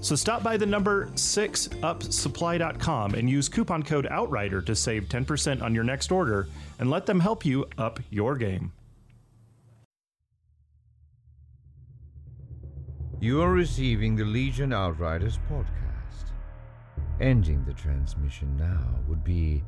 [0.00, 5.74] So stop by the number 6upsupply.com and use coupon code OUTRIDER to save 10% on
[5.74, 8.72] your next order and let them help you up your game.
[13.20, 15.72] You are receiving the Legion Outriders podcast.
[17.20, 19.64] Ending the transmission now would be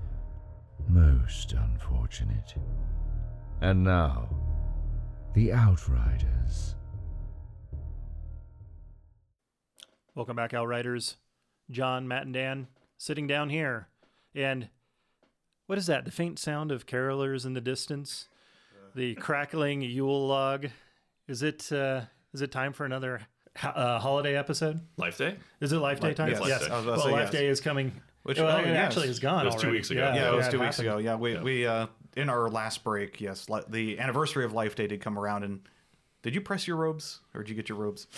[0.87, 2.55] most unfortunate.
[3.61, 4.29] And now,
[5.35, 6.77] the Outriders.
[10.19, 11.15] Welcome back, Outriders.
[11.71, 13.87] John, Matt, and Dan sitting down here.
[14.35, 14.69] And
[15.67, 16.05] what is that?
[16.05, 18.27] The faint sound of carolers in the distance?
[18.97, 20.67] The crackling Yule log?
[21.29, 22.01] Is it uh,
[22.35, 23.21] is it time for another
[23.59, 24.81] ho- uh, holiday episode?
[24.97, 25.37] Life Day?
[25.61, 26.31] Is it Life Day time?
[26.31, 26.67] yes, Life Day.
[26.69, 27.31] I was about to well, say Life yes.
[27.31, 27.93] Day is coming.
[28.25, 28.77] Which- well, oh, it yes.
[28.77, 29.79] actually is gone It was two already.
[29.79, 30.01] weeks ago.
[30.17, 30.95] Yeah, it was two weeks happened.
[30.95, 30.99] ago.
[30.99, 34.89] Yeah, we we uh, in our last break, yes, li- the anniversary of Life Day
[34.89, 35.61] did come around, and
[36.23, 38.09] did you press your robes or did you get your robes?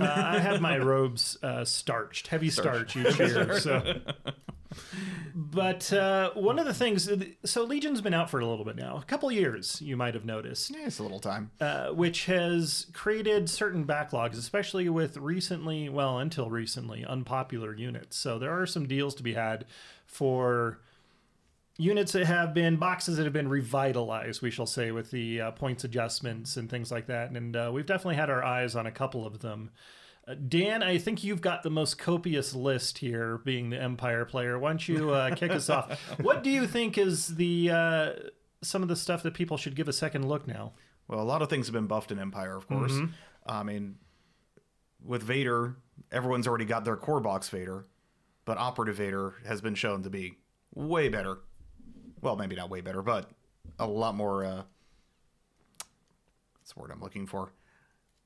[0.00, 3.58] Uh, I have my robes uh, starched, heavy starch each year.
[3.60, 4.00] So,
[5.34, 7.08] but uh, one of the things,
[7.44, 10.24] so Legion's been out for a little bit now, a couple years, you might have
[10.24, 11.50] noticed, Yeah, it's a little time.
[11.60, 18.16] uh, which has created certain backlogs, especially with recently, well, until recently, unpopular units.
[18.16, 19.64] So there are some deals to be had
[20.06, 20.78] for
[21.76, 25.50] units that have been boxes that have been revitalized, we shall say, with the uh,
[25.52, 27.30] points adjustments and things like that.
[27.30, 29.70] And uh, we've definitely had our eyes on a couple of them.
[30.26, 34.58] Uh, Dan, I think you've got the most copious list here, being the Empire player.
[34.58, 35.98] Why don't you uh, kick us off?
[36.20, 38.12] What do you think is the uh,
[38.62, 40.72] some of the stuff that people should give a second look now?
[41.08, 42.92] Well, a lot of things have been buffed in Empire, of course.
[42.92, 43.12] Mm-hmm.
[43.46, 43.96] I mean,
[45.04, 45.76] with Vader,
[46.10, 47.86] everyone's already got their core box Vader,
[48.46, 50.38] but Operative Vader has been shown to be
[50.74, 51.40] way better.
[52.24, 53.30] Well, maybe not way better, but
[53.78, 54.46] a lot more.
[54.46, 54.62] Uh,
[56.58, 57.52] what's the word I'm looking for?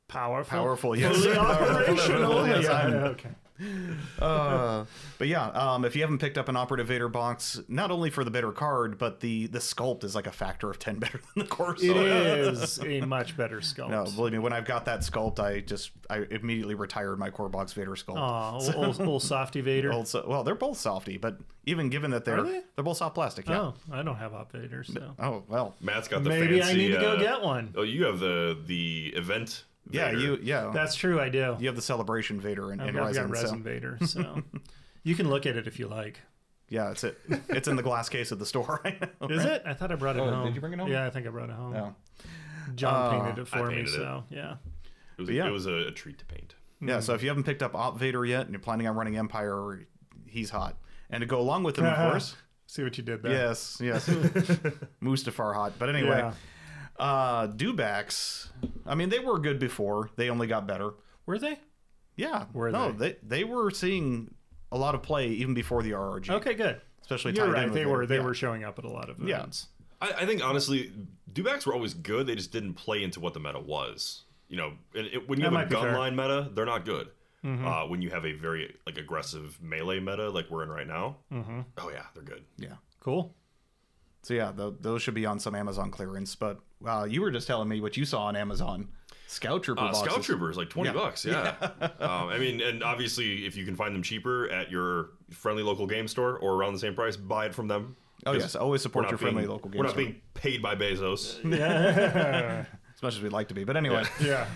[0.07, 0.57] Powerful.
[0.57, 1.17] Powerful, yes.
[1.21, 2.47] Fully Powerful, operational.
[2.47, 3.31] yes, yeah, okay.
[4.19, 4.85] Uh,
[5.19, 8.25] but yeah, um, if you haven't picked up an Operative Vader box, not only for
[8.25, 11.45] the better card, but the the sculpt is like a factor of ten better than
[11.45, 11.75] the core.
[11.75, 13.03] It sculpt.
[13.03, 13.91] a much better sculpt.
[13.91, 17.49] No, believe me, when I've got that sculpt, I just I immediately retired my core
[17.49, 18.19] box Vader sculpt.
[18.19, 19.93] Aw, old, old softy Vader.
[19.93, 22.63] Old so- well, they're both softy, but even given that they're Are they?
[22.77, 23.61] are both soft plastic, yeah.
[23.61, 26.71] Oh, I don't have Op Vader, so Oh, well, Matt's got the maybe fancy.
[26.71, 27.75] I need to go uh, get one.
[27.77, 29.65] Oh, you have the the event.
[29.91, 31.21] Yeah, you yeah That's true.
[31.21, 31.57] I do.
[31.59, 33.99] you have the celebration Vader in, I've, in got- I've Resin, got so resin Vader,
[34.07, 34.43] so
[35.03, 36.21] you can look at it if you like.
[36.69, 37.19] yeah, it's it.
[37.49, 38.81] It's in the glass case at the store.
[38.85, 39.53] I know, Is right?
[39.55, 39.63] it?
[39.67, 40.47] I thought I brought it Oh, home.
[40.47, 40.91] did you bring it home?
[40.91, 41.73] Yeah, I think I brought it home.
[41.73, 41.95] No.
[42.75, 43.89] John Uh, painted it I for me, it.
[43.89, 44.57] so yeah.
[45.17, 45.47] It was, But yeah.
[45.47, 46.55] it was a, a treat to paint.
[46.81, 49.17] Yeah, so if you haven't picked up Op Vader yet and you're planning on running
[49.17, 49.87] Empire,
[50.27, 50.77] he's hot.
[51.11, 53.33] And to go along with him, of course, See what you did there.
[53.33, 54.07] yes, yes,
[55.03, 55.73] Mustafar hot.
[55.79, 56.35] But anyway, Yeah.
[56.99, 58.49] Uh, Dewbacks,
[58.87, 60.11] I mean, they were good before.
[60.17, 60.95] They only got better.
[61.27, 61.59] Were they?
[62.17, 63.11] Yeah, Were no, they?
[63.13, 64.35] they they were seeing
[64.73, 66.31] a lot of play even before the RRG.
[66.31, 66.81] Okay, good.
[67.01, 67.65] especially You're tied right.
[67.67, 68.25] with They were they Yeah.
[68.25, 69.37] were showing up at a lot of Yeah.
[69.39, 69.69] events.
[70.01, 70.93] I, I think honestly,
[71.33, 72.27] dewbacks were always good.
[72.27, 74.25] They just didn't play into what the meta was.
[74.49, 75.77] You know, it, it, when you That have a might be.
[75.77, 75.97] Mm-hmm.
[75.97, 77.09] gunline meta, they're not good.
[77.45, 81.17] Uh, when you have a very like aggressive melee meta, like we're in right now,
[81.33, 81.61] Mm-hmm.
[81.79, 82.45] oh yeah, they're good.
[82.59, 82.75] Yeah.
[83.01, 83.35] Cool.
[84.23, 86.35] So yeah, th- those should be on some Amazon clearance.
[86.35, 88.89] But uh, you were just telling me what you saw on Amazon.
[89.27, 90.05] Scout Trooper Uh, boxes.
[90.13, 90.95] Scout Troopers like twenty Yeah.
[90.95, 91.55] bucks, yeah.
[92.01, 95.87] um, I mean, and obviously, if you can find them cheaper at your friendly local
[95.87, 97.97] game store or around the same price, buy it from them.
[98.27, 100.05] Oh 'Cause yes, always support not your friendly being- local game We're not store.
[100.05, 101.39] being paid by Bezos.
[101.59, 102.65] Yeah.
[102.97, 103.65] as much as we'd like to be.
[103.65, 104.47] But anyway, yeah.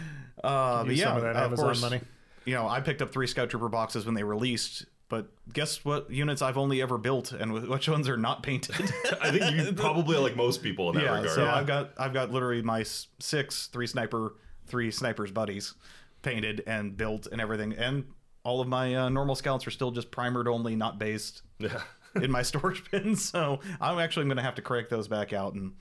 [0.43, 2.01] uh, but yeah, some of that of Amazon course, money.
[2.47, 4.87] you know, I picked up three Scout Trooper boxes when they released.
[5.13, 8.91] But guess what units I've only ever built and which ones are not painted?
[9.21, 11.35] I think you probably like most people in that yeah, regard.
[11.35, 15.75] so I've got I've got literally my six three sniper three snipers buddies
[16.23, 18.07] painted and built and everything, and
[18.43, 21.43] all of my uh, normal scouts are still just primered only, not based.
[21.59, 21.83] Yeah.
[22.15, 25.53] in my storage bin, so I'm actually going to have to crank those back out
[25.53, 25.73] and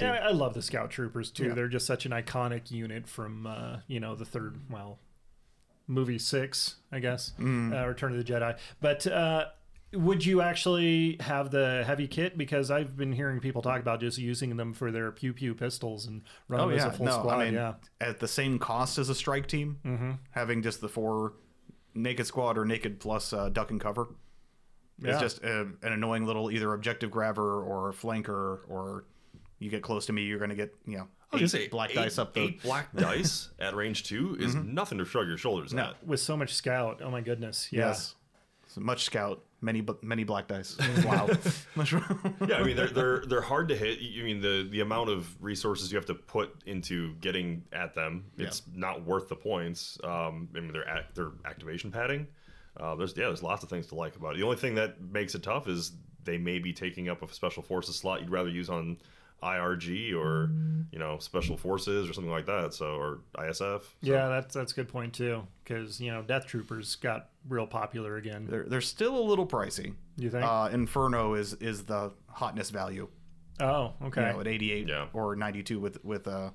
[0.00, 1.46] Yeah, I love the Scout Troopers too.
[1.46, 1.54] Yeah.
[1.54, 5.00] They're just such an iconic unit from uh, you know the third well
[5.86, 7.72] movie six, I guess, Mm.
[7.72, 8.56] uh, Return of the Jedi.
[8.80, 9.46] But uh,
[9.92, 12.38] would you actually have the heavy kit?
[12.38, 16.06] Because I've been hearing people talk about just using them for their pew pew pistols
[16.06, 17.40] and run Oh yeah, as a full no, squad.
[17.40, 20.12] I mean yeah, at the same cost as a strike team, mm-hmm.
[20.30, 21.34] having just the four
[21.94, 24.08] naked squad or naked plus uh, duck and cover.
[24.98, 25.10] Yeah.
[25.12, 29.04] It's just a, an annoying little either objective grabber or flanker, or
[29.58, 31.64] you get close to me, you're going to get you know I was eight gonna
[31.64, 32.40] say black eight, dice up the.
[32.40, 32.48] Mm-hmm.
[32.54, 35.84] eight black dice at range two is nothing to shrug your shoulders No.
[35.84, 36.06] at.
[36.06, 37.00] with so much Scout.
[37.02, 37.68] Oh my goodness.
[37.70, 37.88] Yeah.
[37.88, 38.14] Yes,
[38.68, 40.76] so much scout, many many black dice.
[41.04, 41.28] Wow,
[41.74, 41.92] much.
[42.48, 43.98] Yeah, I mean they're they're they're hard to hit.
[44.18, 48.24] I mean the the amount of resources you have to put into getting at them,
[48.38, 49.98] it's not worth the points.
[50.04, 52.26] Um, I mean their act, their activation padding.
[52.78, 54.38] Uh, there's yeah, there's lots of things to like about it.
[54.38, 55.92] The only thing that makes it tough is
[56.24, 58.96] they may be taking up a special forces slot you'd rather use on
[59.42, 60.50] IRG or
[60.92, 62.74] you know special forces or something like that.
[62.74, 63.80] So or ISF.
[63.82, 65.42] So, Yeah, that's that's a good point too.
[65.64, 68.46] Because you know, Death Troopers got real popular again.
[68.48, 69.94] they're they're still a little pricey.
[70.16, 70.44] You think?
[70.44, 73.08] Uh, Inferno is is the hotness value.
[73.60, 74.26] oh, okay.
[74.28, 75.06] you know, at 88 Yeah.
[75.12, 76.50] or 92 with with uh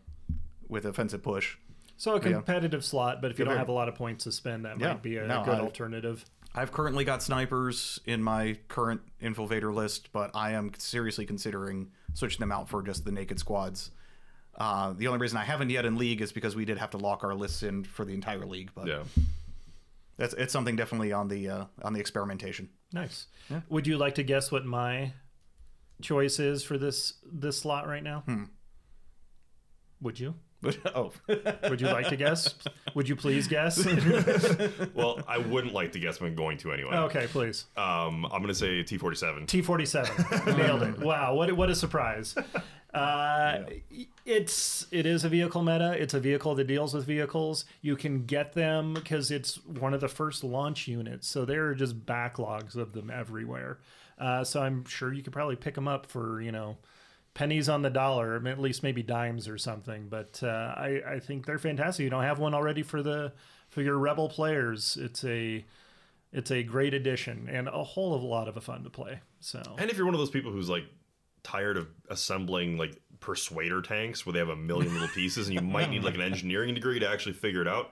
[0.68, 1.58] with offensive push.
[2.00, 4.66] So a competitive slot, but if you don't have a lot of points to spend,
[4.66, 4.90] that Yeah.
[4.90, 6.26] might be a No, good I've- alternative.
[6.54, 12.40] I've currently got snipers in my current Infovator list, but I am seriously considering switching
[12.40, 13.92] them out for just the naked squads.
[14.56, 16.98] Uh, the only reason I haven't yet in League is because we did have to
[16.98, 19.04] lock our lists in for the entire league, but Yeah.
[20.18, 22.70] that's it's something definitely on the uh, on the experimentation.
[22.92, 23.28] Nice.
[23.50, 23.62] Yeah.
[23.70, 25.14] Would you like to guess what my
[26.02, 28.22] choice is for this this slot right now?
[28.26, 28.44] Hmm.
[30.02, 30.36] Would you?
[30.62, 31.12] But oh,
[31.70, 32.56] Would you like to guess?
[32.96, 33.86] Would you please guess?
[34.94, 36.96] Well, I wouldn't like to guess, but I'm going to anyway.
[36.96, 37.66] okay, please.
[37.78, 39.46] Um, I'm going to say T47.
[39.48, 40.12] T forty seven.
[40.58, 41.00] Nailed it.
[41.00, 42.36] Wow, what what a surprise.
[42.94, 43.64] Uh,
[44.26, 45.92] It's it is a vehicle meta.
[46.02, 47.66] It's a vehicle that deals with vehicles.
[47.82, 51.76] You can get them because it's one of the first launch units, so there are
[51.76, 53.78] just backlogs of them everywhere.
[54.18, 56.78] Uh, so I'm sure you could probably pick them up for you know
[57.38, 60.08] pennies on the dollar, at least maybe dimes or something.
[60.10, 62.04] But uh, I I think they're fantastic.
[62.04, 63.32] You don't have one already for the
[63.70, 64.98] for your rebel players.
[65.00, 65.64] It's a
[66.34, 69.20] it's a great addition and a whole of a lot of fun to play.
[69.40, 70.86] So And if you're one of those people who's like
[71.44, 75.62] tired of assembling like persuader tanks where they have a million little pieces and you
[75.62, 77.92] might need like an engineering degree to actually figure it out,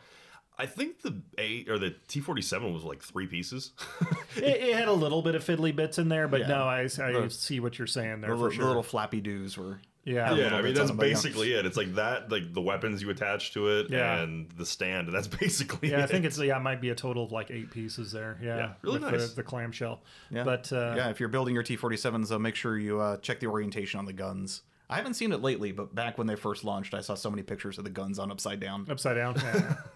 [0.58, 3.72] I think the A or the T47 was like three pieces.
[4.38, 6.48] it, it had a little bit of fiddly bits in there, but Yeah.
[6.48, 8.64] no, I, I The- see what you're saying there the, for little, sure.
[8.64, 11.14] the little flappy doos were yeah, yeah, I mean that's them, but yeah.
[11.16, 11.66] basically it.
[11.66, 14.22] It's like that, like the weapons you attach to it Yeah.
[14.22, 15.12] and the stand.
[15.12, 16.04] That's basically yeah.
[16.04, 18.38] I think it's yeah, it might be a total of like eight pieces there.
[18.40, 19.30] Yeah, Yeah, really with nice.
[19.32, 20.04] The, the clamshell.
[20.30, 20.44] Yeah.
[20.44, 21.10] But uh, yeah.
[21.10, 24.14] If you're building your T47s, though, make sure you uh, check the orientation on the
[24.14, 24.62] guns.
[24.88, 27.42] I haven't seen it lately, but back when they first launched, I saw so many
[27.42, 28.86] pictures of the guns on upside down.
[28.88, 29.36] upside down.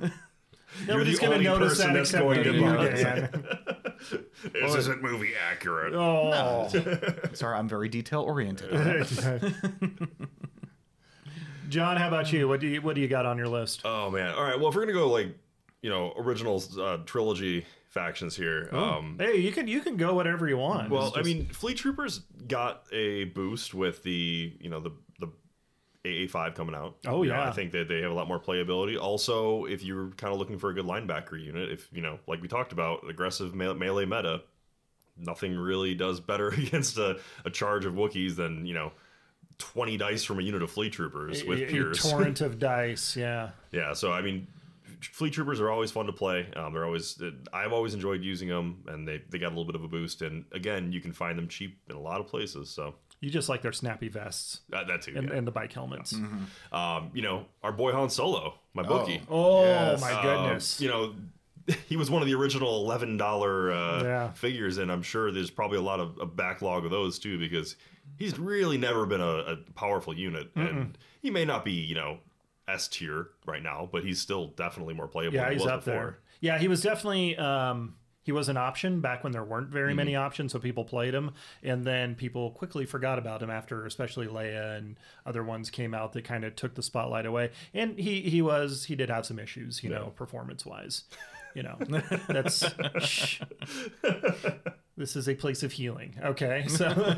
[0.01, 0.09] Yeah.
[0.77, 3.29] You're Nobody's the gonna only notice person that that's except going to you, buy Dan.
[4.53, 5.93] this isn't movie accurate.
[5.93, 6.69] Oh.
[7.34, 8.71] Sorry, I'm very detail oriented.
[11.69, 12.47] John, how about you?
[12.47, 13.82] What do you what do you got on your list?
[13.86, 14.34] Oh man!
[14.34, 14.58] All right.
[14.60, 15.38] Well, if we're gonna go like,
[15.82, 20.47] you know, original uh, trilogy factions here, um, Hey, you can you can go whatever
[20.47, 20.89] you want.
[20.89, 25.08] Well, It's I mean, Fleet Troopers got a boost with the you know the the
[26.05, 26.95] AA5 coming out.
[27.05, 27.49] Oh, You know, yeah.
[27.49, 28.99] I think that they have a lot more playability.
[28.99, 32.41] Also, if you're kind of looking for a good linebacker unit, if you know, like
[32.41, 34.41] we talked about, aggressive me- melee meta,
[35.17, 38.91] nothing really does better against a, a charge of Wookiees than you know.
[39.57, 43.17] 20 dice from a unit of fleet troopers with a, a torrent of dice.
[43.17, 43.49] Yeah.
[43.73, 44.47] Yeah, so I mean,
[45.01, 46.47] fleet troopers are always fun to play.
[46.55, 49.75] Um, they're always I've always enjoyed using them, and they they got a little bit
[49.75, 50.21] of a boost.
[50.21, 52.69] And again, you can find them cheap in a lot of places.
[52.69, 55.13] So You just like their snappy vests uh, that too.
[55.17, 55.36] and, yeah.
[55.36, 56.13] and the bike helmets.
[56.71, 59.21] um, you know, our boy Han Solo, my bookie.
[59.29, 60.01] Oh Yes.
[60.01, 60.79] my Um, goodness.
[60.82, 61.15] you know.
[61.88, 64.32] He was one of the original eleven dollar uh, Yeah.
[64.32, 67.75] figures, and I'm sure there's probably a lot of a backlog of those too, because
[68.17, 72.17] he's really never been a, a powerful unit, and he may not be, you know,
[72.67, 75.36] S tier right now, but he's still definitely more playable.
[75.36, 75.93] yeah, than he he's was up before.
[75.93, 76.19] there.
[76.41, 77.93] Yeah, he was definitely um
[78.29, 80.21] he was an option back when there weren't very many Mm-hmm.
[80.23, 81.31] options, so people played him,
[81.63, 86.13] and then people quickly forgot about him after, especially Leia and other ones came out
[86.13, 87.49] that kind of took the spotlight away.
[87.73, 91.05] And he he was he did have some issues, you know, performance wise.
[91.55, 91.77] You know,
[92.27, 92.59] that's
[94.95, 96.15] this is a place of healing.
[96.23, 97.15] Okay, so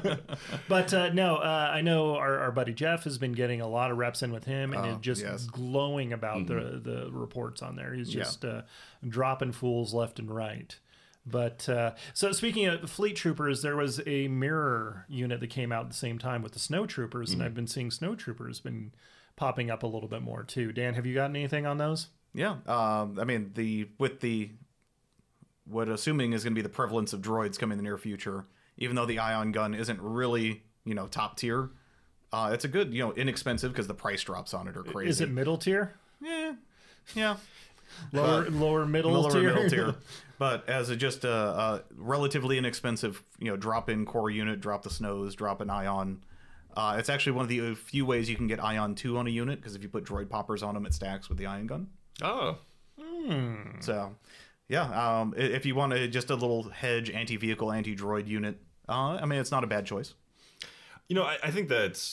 [0.69, 3.91] but uh, no, uh, I know our, our buddy Jeff has been getting a lot
[3.91, 5.45] of reps in with him, and Oh, just yes.
[5.45, 7.93] glowing about the the reports on there.
[7.93, 8.24] He's Yeah.
[8.24, 8.62] just uh,
[9.08, 10.78] dropping fools left and right.
[11.26, 15.84] But uh, so speaking of fleet troopers, there was a mirror unit that came out
[15.84, 18.92] at the same time with the snow troopers, and I've been seeing snow troopers been
[19.36, 20.72] popping up a little bit more too.
[20.72, 22.08] Dan, have you gotten anything on those?
[22.34, 24.50] Yeah, um, I mean the with the
[25.66, 28.46] what assuming is going to be the prevalence of droids coming in the near future.
[28.78, 31.70] Even though the ion gun isn't really you know top tier,
[32.34, 35.10] uh, it's a good you know inexpensive because the price drops on it are crazy.
[35.10, 36.54] Is it middle tier, Yeah,
[37.14, 37.36] yeah,
[38.13, 39.54] lower lower middle lower tier?
[39.54, 39.95] middle tier.
[40.38, 44.82] But as a just a, a relatively inexpensive you know drop in core unit, drop
[44.82, 46.23] the snows, drop an ion.
[46.75, 49.30] Uh, it's actually one of the few ways you can get ion two on a
[49.30, 51.87] unit because if you put droid poppers on them, it stacks with the ion gun.
[52.23, 52.58] Oh,
[53.81, 54.15] So,
[54.67, 59.25] yeah, um, if you want a, just a little hedge anti-vehicle, anti-droid unit, uh, I
[59.25, 60.13] mean, it's not a bad choice.
[61.08, 62.04] You know, I, I think that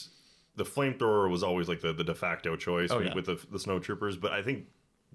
[0.55, 3.15] the flamethrower was always like the, the de facto choice with, yeah.
[3.15, 4.65] with the, the snow troopers, but I think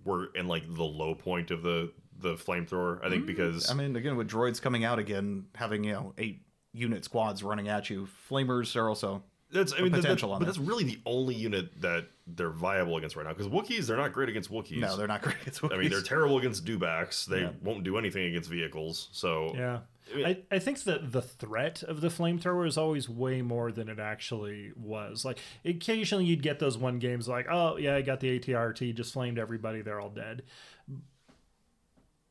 [0.04, 3.04] we're in like the low point of the the flamethrower.
[3.04, 6.14] I think mm, because I mean, again, with droids coming out again, having you know
[6.18, 6.42] eight
[6.72, 10.46] unit squads running at you, flamers are also That's I mean potential that- on but
[10.46, 10.52] that.
[10.56, 14.12] that's really the only unit that they're viable against right now because Wookiees they're not
[14.12, 14.78] great against Wookiees.
[14.78, 15.36] No, they're not great.
[15.46, 17.26] It's I mean they're terrible against dewbacks.
[17.26, 17.50] They Yeah.
[17.62, 19.08] won't do anything against vehicles.
[19.12, 19.80] So Yeah.
[20.14, 23.98] I I, think that the threat of the flamethrower is always way more than it
[23.98, 25.24] actually was.
[25.24, 29.12] Like occasionally you'd get those one games like, oh yeah, I got the ATRT, just
[29.12, 30.42] flamed everybody, they're all dead.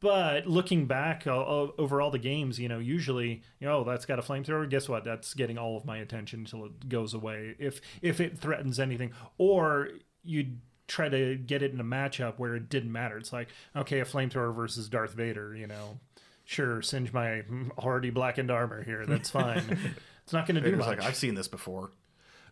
[0.03, 4.05] But looking back uh, over all the games, you know, usually, you know, oh, that's
[4.05, 4.69] got a flamethrower.
[4.69, 5.05] Guess what?
[5.05, 7.55] That's getting all of my attention until it goes away.
[7.57, 12.53] If if it threatens anything, or you'd try to get it in a matchup where
[12.55, 13.17] it didn't matter.
[13.17, 13.47] It's like,
[13.78, 15.55] okay, a flamethrower versus Darth Vader.
[15.55, 15.99] You know,
[16.45, 17.43] sure, singe my
[17.77, 19.05] already blackened armor here.
[19.05, 19.77] That's fine.
[20.23, 20.87] it's not going to do much.
[20.87, 21.91] like I've seen this before.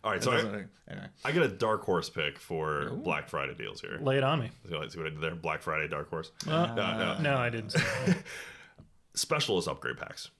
[0.04, 1.06] all right, It so I, doesn't- anyway.
[1.24, 3.98] I got a dark horse pick for Black Friday deals here.
[4.02, 4.50] Lay it on me.
[4.68, 5.34] See what see what I did there?
[5.34, 6.30] Black Friday dark horse.
[6.46, 7.18] Uh, no, no.
[7.20, 7.74] no, I didn't.
[9.14, 10.30] Specialist upgrade packs.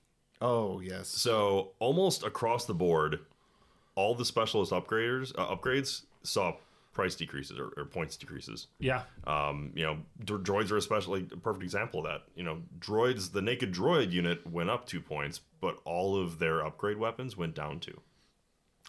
[0.40, 1.09] Oh yes.
[1.09, 3.20] So almost across the board,
[3.94, 6.55] all the specialist upgraders uh, upgrades saw
[6.93, 8.66] price decreases or, or points decreases.
[8.78, 9.03] Yeah.
[9.26, 12.22] Um, you know, dro- droids are especially a perfect example of that.
[12.36, 16.64] You know, droids, the naked droid unit went up two points, but all of their
[16.64, 17.99] upgrade weapons went down two.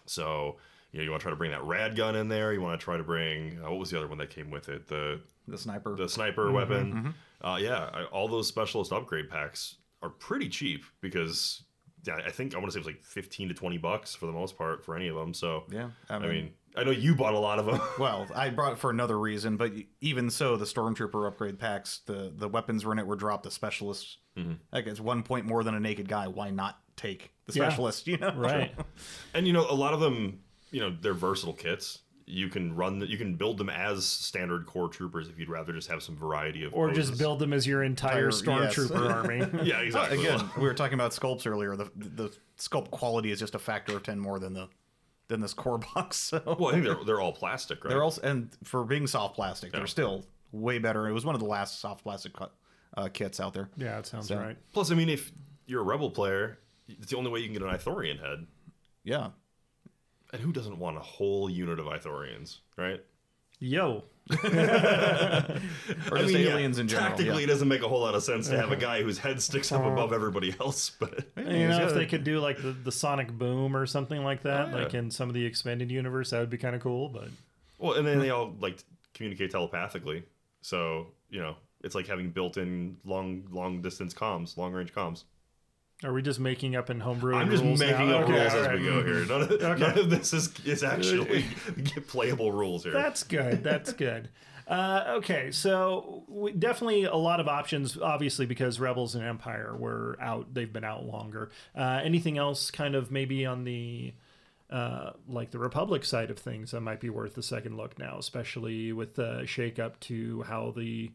[0.06, 0.56] So,
[0.92, 2.52] you know, you want to try to bring that rad gun in there.
[2.52, 4.68] You want to try to bring uh, what was the other one that came with
[4.68, 4.86] it?
[4.86, 5.96] The The sniper.
[5.96, 7.14] the sniper weapon.
[7.42, 11.62] Uh, yeah, I, all those specialist upgrade packs are pretty cheap because
[12.06, 14.26] yeah, I think I want to say it was like fifteen to twenty bucks for
[14.26, 15.32] the most part for any of them.
[15.32, 15.88] So yeah.
[16.10, 17.80] I I mean, mean, I know you bought a lot of them.
[17.98, 22.32] well, I brought it for another reason, but even so, the stormtrooper upgrade packs, the
[22.34, 23.44] the weapons were in it were dropped.
[23.44, 24.54] The specialists, mm-hmm.
[24.72, 26.26] like it's one point more than a naked guy.
[26.28, 27.68] Why not take the Yeah.
[27.68, 28.06] specialist?
[28.08, 28.72] You know, Right.
[29.34, 32.00] And you know, a lot of them, you know, they're versatile kits.
[32.26, 35.74] You can run, the, you can build them as standard core troopers if you'd rather
[35.74, 36.72] just have some variety of.
[36.72, 38.74] Or just build them as your entire Entire- yes.
[38.76, 39.44] stormtrooper army.
[39.62, 40.20] Yeah, exactly.
[40.20, 41.76] Again, we were talking about sculpts earlier.
[41.76, 44.68] The the sculpt quality is just a factor of ten more than the
[45.28, 46.16] than this core box.
[46.16, 47.90] So well, I think they're they're all plastic, right?
[47.90, 49.78] they're also and for being soft plastic, Yeah.
[49.80, 51.08] they're still way better.
[51.08, 52.52] It was one of the last soft plastic cut,
[52.96, 53.68] uh, kits out there.
[53.76, 54.56] Yeah, it sounds So- right.
[54.72, 55.32] Plus, I mean, if
[55.66, 56.58] you're a rebel player,
[56.88, 58.46] it's the only way you can get an Ithorian head.
[59.02, 59.30] Yeah,
[60.32, 63.02] And who doesn't want a whole unit of Ithorians, right?
[63.64, 64.04] Yo.
[64.30, 64.38] or
[66.18, 67.08] just yeah, aliens in general.
[67.08, 67.44] Tactically, yeah.
[67.44, 69.72] it doesn't make a whole lot of sense to have a guy whose head sticks
[69.72, 69.90] up uh-huh.
[69.90, 70.90] above everybody else.
[71.00, 74.22] But You know, he's if they could do like the, the sonic boom or something
[74.22, 74.84] like that, Oh, yeah.
[74.84, 77.08] like in some of the expanded universe, that would be kind of cool.
[77.08, 77.28] But
[77.78, 78.34] well, and then they hmm.
[78.34, 78.78] all like
[79.14, 80.24] communicate telepathically,
[80.60, 85.24] so you know it's like having built-in long, long distance comms, long range comms.
[86.04, 87.34] Are we just making up in homebrew?
[87.34, 88.18] I'm just making now?
[88.18, 88.78] up Okay, rules as right.
[88.78, 89.24] we go here.
[89.24, 91.44] None of, none of this is is actually
[92.08, 92.92] playable rules here.
[92.92, 93.62] That's good.
[93.62, 94.28] That's good.
[94.66, 100.16] Uh, okay, so we, definitely a lot of options, obviously, because Rebels and Empire were
[100.20, 100.54] out.
[100.54, 101.50] They've been out longer.
[101.76, 104.14] Uh, anything else, kind of maybe on the
[104.70, 108.16] uh, like the Republic side of things, that might be worth a second look now,
[108.18, 111.12] especially with the shake up to how the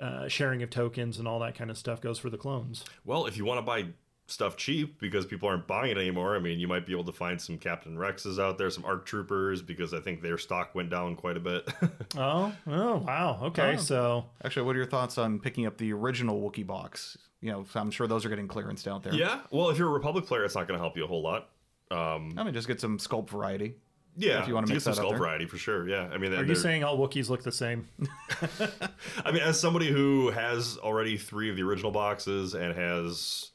[0.00, 2.84] uh, sharing of tokens and all that kind of stuff goes for the clones.
[3.04, 3.86] Well, if you want to buy
[4.30, 7.12] stuff cheap because people aren't buying it anymore, I mean, you might be able to
[7.12, 10.90] find some Captain Rexes out there, some ARC Troopers, because I think their stock went
[10.90, 11.68] down quite a bit.
[12.16, 13.38] Oh, oh, wow.
[13.44, 13.76] Okay, Oh.
[13.78, 17.16] so Actually, what are your thoughts on picking up the original Wookiee box?
[17.40, 19.14] You know, I'm sure those are getting clearanced out there.
[19.14, 21.22] yeah, well, if you're a Republic player, it's not going to help you a whole
[21.22, 21.48] lot.
[21.90, 23.76] Um, I mean, just get some sculpt variety.
[24.16, 25.88] yeah, If you wanna to get some that skull variety for sure.
[25.88, 27.86] Yeah, I mean, are you saying all Wookiees look the same?
[29.24, 33.50] I mean, as somebody who has already three of the original boxes and has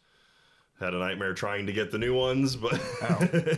[0.79, 2.73] had a nightmare trying to get the new ones, but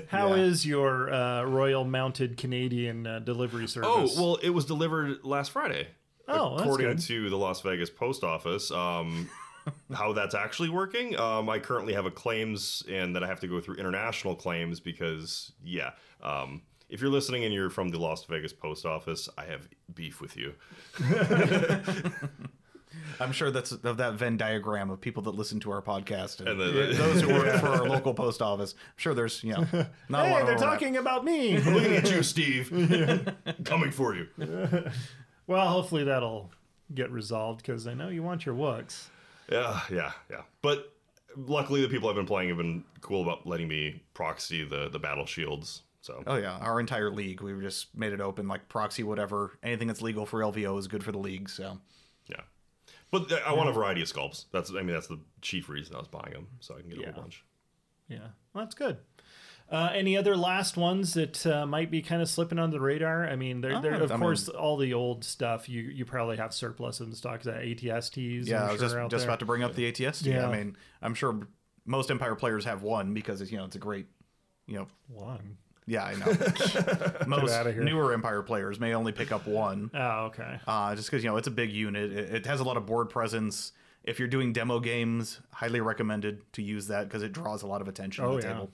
[0.10, 0.42] How Yeah.
[0.44, 3.90] is your uh, Royal Mounted Canadian uh, delivery service?
[4.18, 5.88] oh well, it was delivered last Friday.
[6.28, 8.72] Oh, according to the Las Vegas post office.
[8.72, 9.30] Um,
[9.94, 11.18] how that's actually working.
[11.20, 14.80] Um, I currently have a claims and that I have to go through international claims
[14.80, 15.92] because, yeah.
[16.22, 20.22] Um, if you're listening and you're from the Las Vegas post office, I have beef
[20.22, 20.54] with you.
[23.20, 26.50] I'm sure that's of that Venn diagram of people that listen to our podcast and,
[26.50, 28.74] And the- those who work for our local post office.
[28.78, 30.58] I'm sure there's, you know, not a lot Hey, they're overlap.
[30.58, 31.58] talking about me.
[31.60, 32.70] Looking at you, Steve.
[33.64, 34.28] Coming for you.
[35.48, 36.52] well, hopefully that'll
[36.94, 39.10] get resolved because I know you want your Wooks.
[39.52, 40.42] Yeah, yeah, yeah.
[40.62, 40.92] But
[41.38, 45.00] luckily, the people I've been playing have been cool about letting me proxy the the
[45.00, 45.84] battle shields.
[46.02, 47.42] So Oh yeah, our entire league.
[47.42, 49.58] We just made it open, like proxy, whatever.
[49.64, 51.50] Anything that's legal for LVO is good for the league.
[51.50, 51.74] So yeah.
[53.20, 54.46] But I want a variety of sculpts.
[54.52, 57.00] That's I mean that's the chief reason I was buying them, so I can get
[57.00, 57.12] a Yeah.
[57.12, 57.44] whole bunch.
[58.08, 58.18] Yeah,
[58.54, 58.98] well, that's good.
[59.68, 63.26] Uh, any other last ones that uh, might be kind of slipping on the radar?
[63.28, 66.38] I mean, they're, they're, Uh, of I course, all the old stuff you you probably
[66.38, 67.42] have surplus in stock.
[67.44, 68.46] That ATSTs.
[68.48, 70.26] yeah, I'm I was sure just just about to bring up the ATST.
[70.28, 70.48] Yeah.
[70.48, 71.48] I mean, I'm sure
[71.84, 74.06] most Empire players have one because it's you know it's a great,
[74.68, 75.58] you know, one.
[75.88, 76.26] Yeah, I know.
[77.28, 77.84] Most outta here.
[77.84, 80.60] newer Empire players may only pick up one, Oh, okay.
[80.68, 82.12] uh, just because you know it's a big unit.
[82.12, 83.72] It, it has a lot of board presence.
[84.04, 87.82] If you're doing demo games, highly recommended to use that because it draws a lot
[87.82, 88.54] of attention Oh, to the yeah.
[88.54, 88.72] table.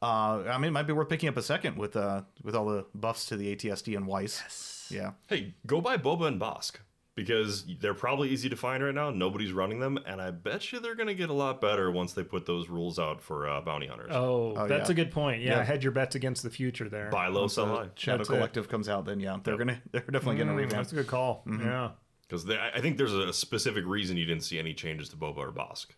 [0.00, 2.66] Uh, I mean, it might be worth picking up a second with uh, with all
[2.66, 4.40] the buffs to the ATST and Weiss.
[4.42, 4.88] Yes.
[4.92, 5.10] Yeah.
[5.28, 6.74] Hey, go buy Boba and Bossk
[7.14, 9.10] because they're probably easy to find right now.
[9.10, 12.12] Nobody's running them, and I bet you they're going to get a lot better once
[12.14, 14.10] they put those rules out for uh, bounty hunters.
[14.12, 14.92] Oh, Oh, that's yeah.
[14.92, 15.42] a good point.
[15.42, 15.64] Yeah, Yeah.
[15.64, 17.10] hedge your bets against the future there.
[17.10, 17.88] buy low, sell high.
[17.94, 18.32] Shadow That's it.
[18.34, 20.72] Collective comes out, then yeah, they're gonna they're definitely gonna Mm, revamp.
[20.72, 21.44] that's a good call.
[21.46, 21.90] Yeah,
[22.28, 25.52] Because I think there's a specific reason you didn't see any changes to Boba or
[25.52, 25.88] Bossk.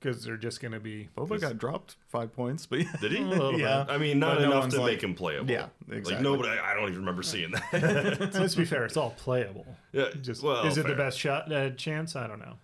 [0.00, 1.08] Because they're just going to be.
[1.16, 2.92] Boba got dropped five points, but yeah.
[3.00, 3.18] Did he?
[3.24, 3.84] little Yeah.
[3.88, 5.50] I mean, not But enough one's to like- make him playable.
[5.50, 5.88] Yeah, exactly.
[5.88, 6.22] Like exactly.
[6.24, 8.30] nobody, I don't even remember seeing that.
[8.34, 9.66] Let's be fair; it's all playable.
[9.92, 12.14] yeah, Just well, is it the best shot uh, chance?
[12.14, 12.54] I don't know.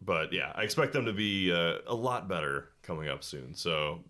[0.00, 3.54] But yeah, I expect them to be uh, a lot better coming up soon.
[3.54, 4.04] So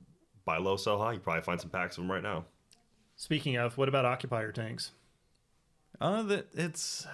[0.44, 1.12] buy low, sell high.
[1.14, 2.44] You probably find some packs of them right now.
[3.16, 4.90] Speaking of, what about occupier tanks?
[6.00, 7.06] Uh, that it's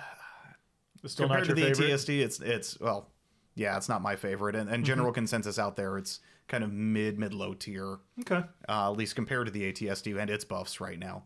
[1.07, 1.91] Still compared not to the favorite.
[1.93, 3.09] ATST, it's it's well,
[3.55, 7.19] yeah, it's not my favorite, and, and general consensus out there, it's kind of mid
[7.19, 8.43] mid low tier, Okay.
[8.69, 11.25] uh, at least compared to the ATST and its buffs right now.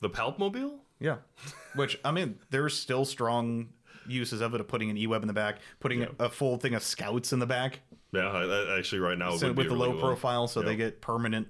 [0.00, 0.78] The Palpmobile?
[1.00, 1.16] Yeah,
[1.74, 3.70] which I mean, there's still strong
[4.06, 6.82] uses of it of putting an E-web in the back, putting a full thing of
[6.82, 7.80] scouts in the back,
[8.12, 10.00] Yeah, I, I- actually, right now so with be the really low well.
[10.00, 11.48] profile, so they get permanent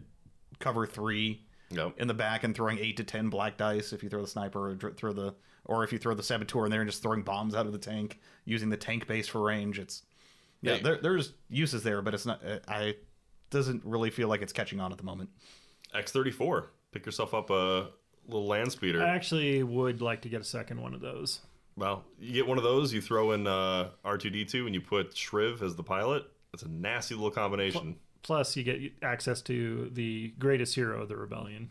[0.60, 1.94] cover three Yep.
[1.98, 4.70] in the back and throwing eight to ten black dice if you throw the sniper
[4.70, 5.34] or dr- throw the
[5.64, 7.78] or if you throw the saboteur in there and just throwing bombs out of the
[7.78, 9.78] tank using the tank base for range.
[9.78, 10.02] It's
[10.60, 10.82] yeah, Yeah.
[10.82, 12.44] there, there's uses there, but it's not.
[12.44, 12.96] uh, I
[13.50, 15.30] doesn't really feel like it's catching on at the moment.
[15.94, 16.66] X34.
[16.92, 17.88] Pick yourself up a
[18.26, 19.02] little land speeder.
[19.02, 21.40] I actually would like to get a second one of those.
[21.76, 25.60] Well, you get one of those, you throw in uh, R2D2, and you put Shriv
[25.60, 26.24] as the pilot.
[26.52, 27.96] That's a nasty little combination.
[28.22, 31.70] Plus, you get access to the greatest hero of the rebellion,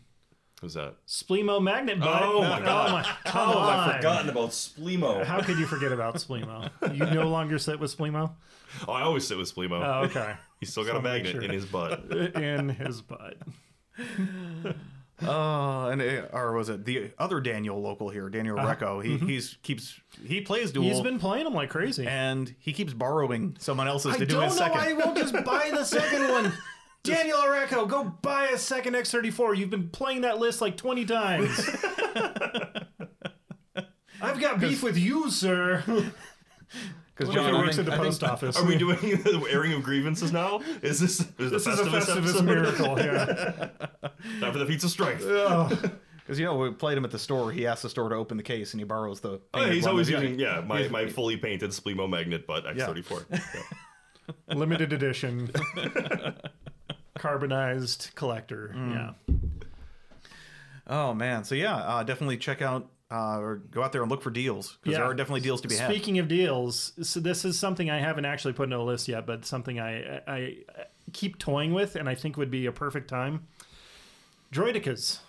[0.60, 0.94] Who's that?
[1.06, 2.00] Splemo Magnet.
[2.00, 2.22] Bud.
[2.22, 2.88] Oh my God.
[2.88, 4.00] Oh my!
[4.00, 4.28] Come on.
[4.28, 5.24] about Splemo.
[5.24, 6.70] How could you forget about Splemo?
[6.94, 8.32] You no longer sit with Splemo.
[8.88, 9.84] Oh, I always sit with Splemo.
[9.84, 10.34] Oh, okay.
[10.60, 11.42] He's still got a magnet sure.
[11.42, 12.10] in his butt.
[12.34, 13.36] In his butt.
[15.22, 18.74] Oh, and uh, or was it the other Daniel local here, Daniel uh-huh.
[18.74, 19.04] Recco?
[19.04, 19.26] He mm-hmm.
[19.26, 20.84] he's keeps he plays duel.
[20.84, 22.06] He's been playing them like crazy.
[22.06, 24.78] and he keeps borrowing someone else's I to do don't his know second.
[24.78, 26.52] why he won't just buy the second one.
[27.04, 29.56] Daniel Areco, go buy a second X34.
[29.56, 31.70] You've been playing that list like 20 times.
[34.22, 35.84] I've got beef with you, sir.
[37.16, 38.56] Because What if I works think- at the I think- post office?
[38.56, 40.60] Are we doing the airing of grievances now?
[40.82, 42.44] Is this is this the is a Festivus, Festivus episode?
[42.44, 42.98] miracle.
[42.98, 43.68] Yeah.
[44.40, 45.20] Time for the pizza of strength.
[45.24, 47.52] Because you know we played him at the store.
[47.52, 49.28] He asks the store to open the case, and he borrows the.
[49.28, 52.48] Oh, yeah, painted he's one always that- using yeah my, my fully painted Splemo magnet
[52.48, 53.24] butt X34.
[53.30, 54.56] Yeah.
[54.56, 55.52] Limited edition.
[57.18, 58.74] Carbonized collector.
[58.74, 59.12] Yeah.
[60.86, 64.22] Oh man, so yeah, uh, definitely check out uh, or go out there and look
[64.22, 65.90] for deals because there are definitely deals to be had.
[65.90, 69.26] Speaking of deals, so this is something I haven't actually put in a list yet,
[69.26, 70.56] but something I, I, I
[71.12, 73.46] keep toying with and I think would be a perfect time.
[74.52, 75.20] Droidekas.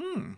[0.00, 0.32] Hmm.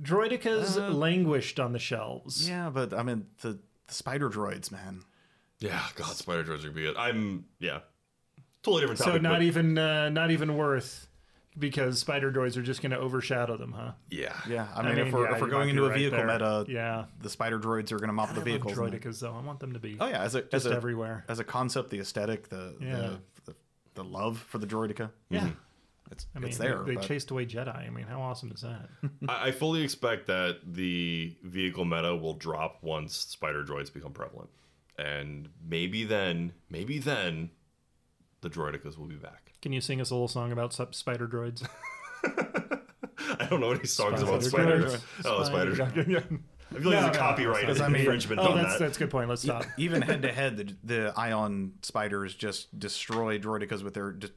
[0.00, 2.48] Droidekas languished on the shelves.
[2.48, 5.02] Yeah, but I mean the, the spider droids, man.
[5.60, 6.96] Yeah, God, Spider Droids are gonna be good.
[6.96, 7.80] I'm yeah,
[8.64, 11.06] totally different So not but even uh, not even worth
[11.56, 13.92] because spider droids are just going to overshadow them, huh?
[14.10, 16.18] yeah, Yeah, I mean if mean, we're yeah, if we're going into be a vehicle
[16.18, 16.26] there.
[16.26, 17.04] meta, Yeah.
[17.22, 18.76] the spider droids are going to mop the I love vehicles.
[18.78, 19.34] and- droidekas though.
[19.36, 21.24] I want them to be Oh yeah, as a just as a, everywhere.
[21.28, 22.96] as a concept, the aesthetic, the Yeah.
[22.96, 23.54] the, the,
[23.94, 25.50] the love for the droideka, Yeah.
[26.10, 26.82] it's I mean, it's there.
[26.82, 27.86] they but- chased away Jedi.
[27.86, 28.88] I mean, how awesome is that?
[29.28, 34.50] I, I fully expect that the vehicle meta will drop once Spider Droids become prevalent,
[34.98, 37.50] and maybe then, maybe then,
[38.44, 39.52] the Droidekas will be back.
[39.60, 41.66] Can you sing us a little song about spider droids?
[42.24, 44.94] I don't know any songs about Spider spiders.
[44.94, 45.02] droids.
[45.24, 45.74] Oh, spider.
[46.08, 46.20] yeah.
[46.20, 48.74] I feel like No, there's a no, copyright 'cause I mean- infringement Oh, on that's
[48.74, 48.78] that.
[48.80, 49.28] that's a good point.
[49.28, 49.64] Let's stop.
[49.76, 54.32] even head to head, the the ion spiders just destroy droidekas with their just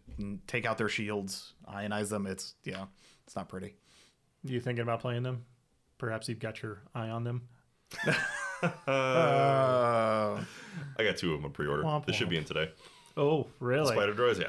[0.48, 2.26] take out their shields, ionize them.
[2.28, 2.86] It's yeah,
[3.26, 3.76] it's not pretty.
[4.44, 5.46] You thinking about playing them?
[5.98, 7.42] Perhaps you've got your eye on them.
[8.88, 10.44] Uh,
[10.98, 11.84] I got two of them on pre-order.
[11.84, 12.72] Womp They should be in today.
[13.18, 13.94] Oh, really?
[13.96, 14.48] Spider Droids, yeah.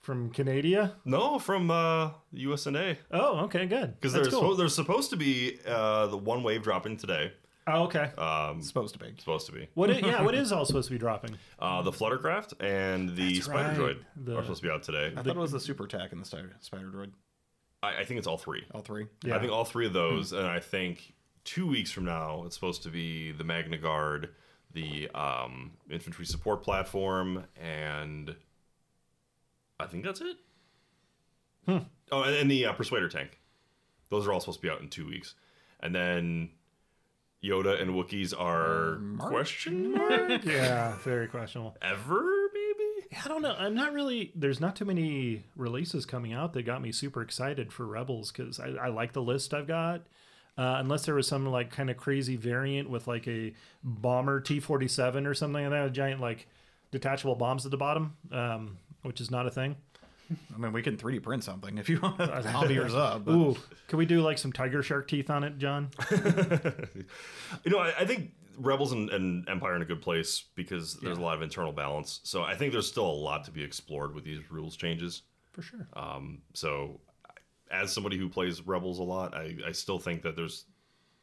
[0.00, 0.94] From Canada?
[1.04, 3.94] No, from uh, USNA Oh, okay, good.
[3.94, 4.54] because That's there's cool.
[4.54, 7.32] there's supposed to be uh, the one wave dropping today.
[7.66, 8.12] oh, okay.
[8.16, 9.12] Um, supposed to be.
[9.18, 9.66] supposed to be.
[9.74, 9.90] What?
[9.90, 11.36] Is, yeah, what is all supposed to be dropping?
[11.58, 13.96] Uh, the Fluttercraft and the That's Spider right.
[13.96, 15.12] Droid The- are supposed to be out today.
[15.16, 17.10] I thought it was the super attack and the spider, spider droid.
[17.82, 18.64] I, I think it's all three.
[18.72, 19.06] All three.
[19.24, 19.34] Yeah.
[19.34, 22.84] I think all three of those, and I think two weeks from now it's supposed
[22.84, 24.28] to be the Magna Guard,
[24.76, 28.36] the um, infantry support platform, and
[29.80, 30.36] I think that's it.
[31.66, 33.40] Oh, and, and the uh, Persuader tank.
[34.10, 35.34] Those are all supposed to be out in two weeks,
[35.80, 36.50] and then
[37.42, 41.76] Yoda and Wookiees are question mark Yeah, very questionable.
[41.82, 42.22] ever
[42.54, 43.18] maybe.
[43.24, 43.56] I don't know.
[43.58, 44.30] I'm not really.
[44.36, 48.60] There's not too many releases coming out that got me super excited for Rebels because
[48.60, 50.06] I, I like the list I've got.
[50.58, 53.52] Uh, unless there was some like kind of crazy variant with like a
[53.84, 56.48] bomber T-47 or something like that, with giant like
[56.90, 59.76] detachable bombs at the bottom, um, which is not a thing.
[60.54, 63.24] I mean, we can 3D print something if you want to hobby yours up.
[63.26, 65.90] but- Ooh, can we do like some tiger shark teeth on it, John?
[67.64, 70.94] You know, I, I think Rebels and, and Empire are in a good place because
[70.94, 72.20] there's a lot of internal balance.
[72.24, 75.22] So I think there's still a lot to be explored with these rules changes.
[75.52, 75.86] For sure.
[75.94, 77.00] Um, so,
[77.70, 80.64] as somebody who plays Rebels a lot, I, I still think that there's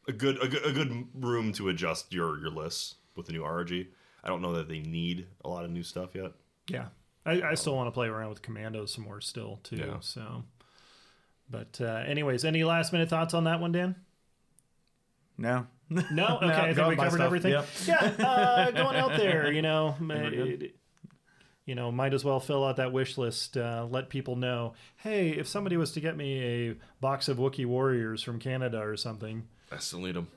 [0.08, 3.42] a good, a good a good room to adjust your your lists with the new
[3.42, 3.86] RG.
[4.22, 6.32] I don't know that they need a lot of new stuff yet.
[6.68, 6.86] Yeah,
[7.26, 9.76] I, I still want to play around with commandos some more still too.
[9.76, 9.96] Yeah.
[10.00, 10.44] So,
[11.50, 13.96] but uh, anyways, any last minute thoughts on that one, Dan?
[15.36, 15.66] No.
[15.90, 16.46] No, okay.
[16.52, 17.20] I think we covered stuff.
[17.20, 17.52] everything.
[17.52, 17.66] Yep.
[17.86, 20.62] Yeah, uh, going out there, you know, we're good.
[20.64, 20.76] it-
[21.66, 23.56] you know, might as well fill out that wish list.
[23.56, 27.66] Uh, let people know, hey, if somebody was to get me a box of Wookiee
[27.66, 30.28] Warriors from Canada or something, I still need them.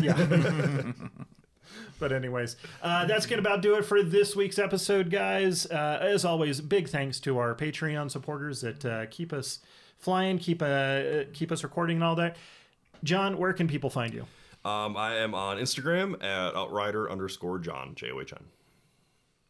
[0.00, 0.92] yeah.
[1.98, 5.66] but anyways, uh, that's gonna about do it for this week's episode, guys.
[5.66, 9.58] Uh, as always, big thanks to our Patreon supporters that uh, keep us
[9.98, 12.36] flying, keep uh, keep us recording and all that.
[13.04, 14.26] John, where can people find you?
[14.64, 18.44] Um, I am on Instagram at outrider underscore John J O H N.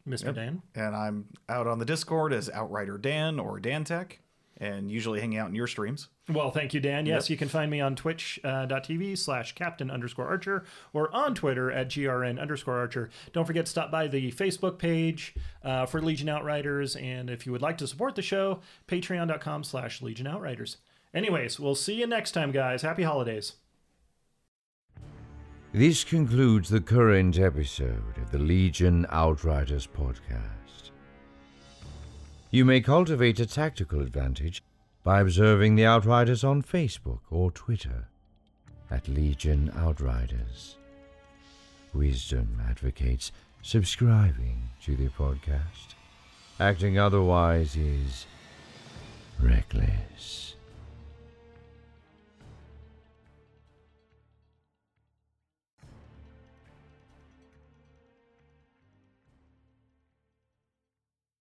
[0.07, 0.33] Mr.
[0.33, 0.61] Dan.
[0.75, 4.13] And I'm out on the Discord as Outrider Dan or DanTech,
[4.57, 6.07] and usually hanging out in your streams.
[6.29, 7.05] Well, thank you, Dan.
[7.05, 11.93] Yes, you can find me on twitch.tv slash captain underscore archer or on Twitter at
[11.93, 13.09] grn underscore archer.
[13.31, 16.95] Don't forget to stop by the Facebook page uh, for Legion Outriders.
[16.95, 20.77] And if you would like to support the show, patreon.com slash Legion Outriders.
[21.13, 22.81] Anyways, we'll see you next time, guys.
[22.81, 23.53] Happy holidays.
[25.77, 30.89] This concludes the current episode of the Legion Outriders podcast.
[32.49, 34.63] You may cultivate a tactical advantage
[35.03, 38.07] by observing the Outriders on Facebook or Twitter
[38.89, 40.77] at Legion Outriders.
[41.93, 45.93] Wisdom advocates subscribing to the podcast.
[46.59, 48.25] Acting otherwise is
[49.39, 50.55] reckless.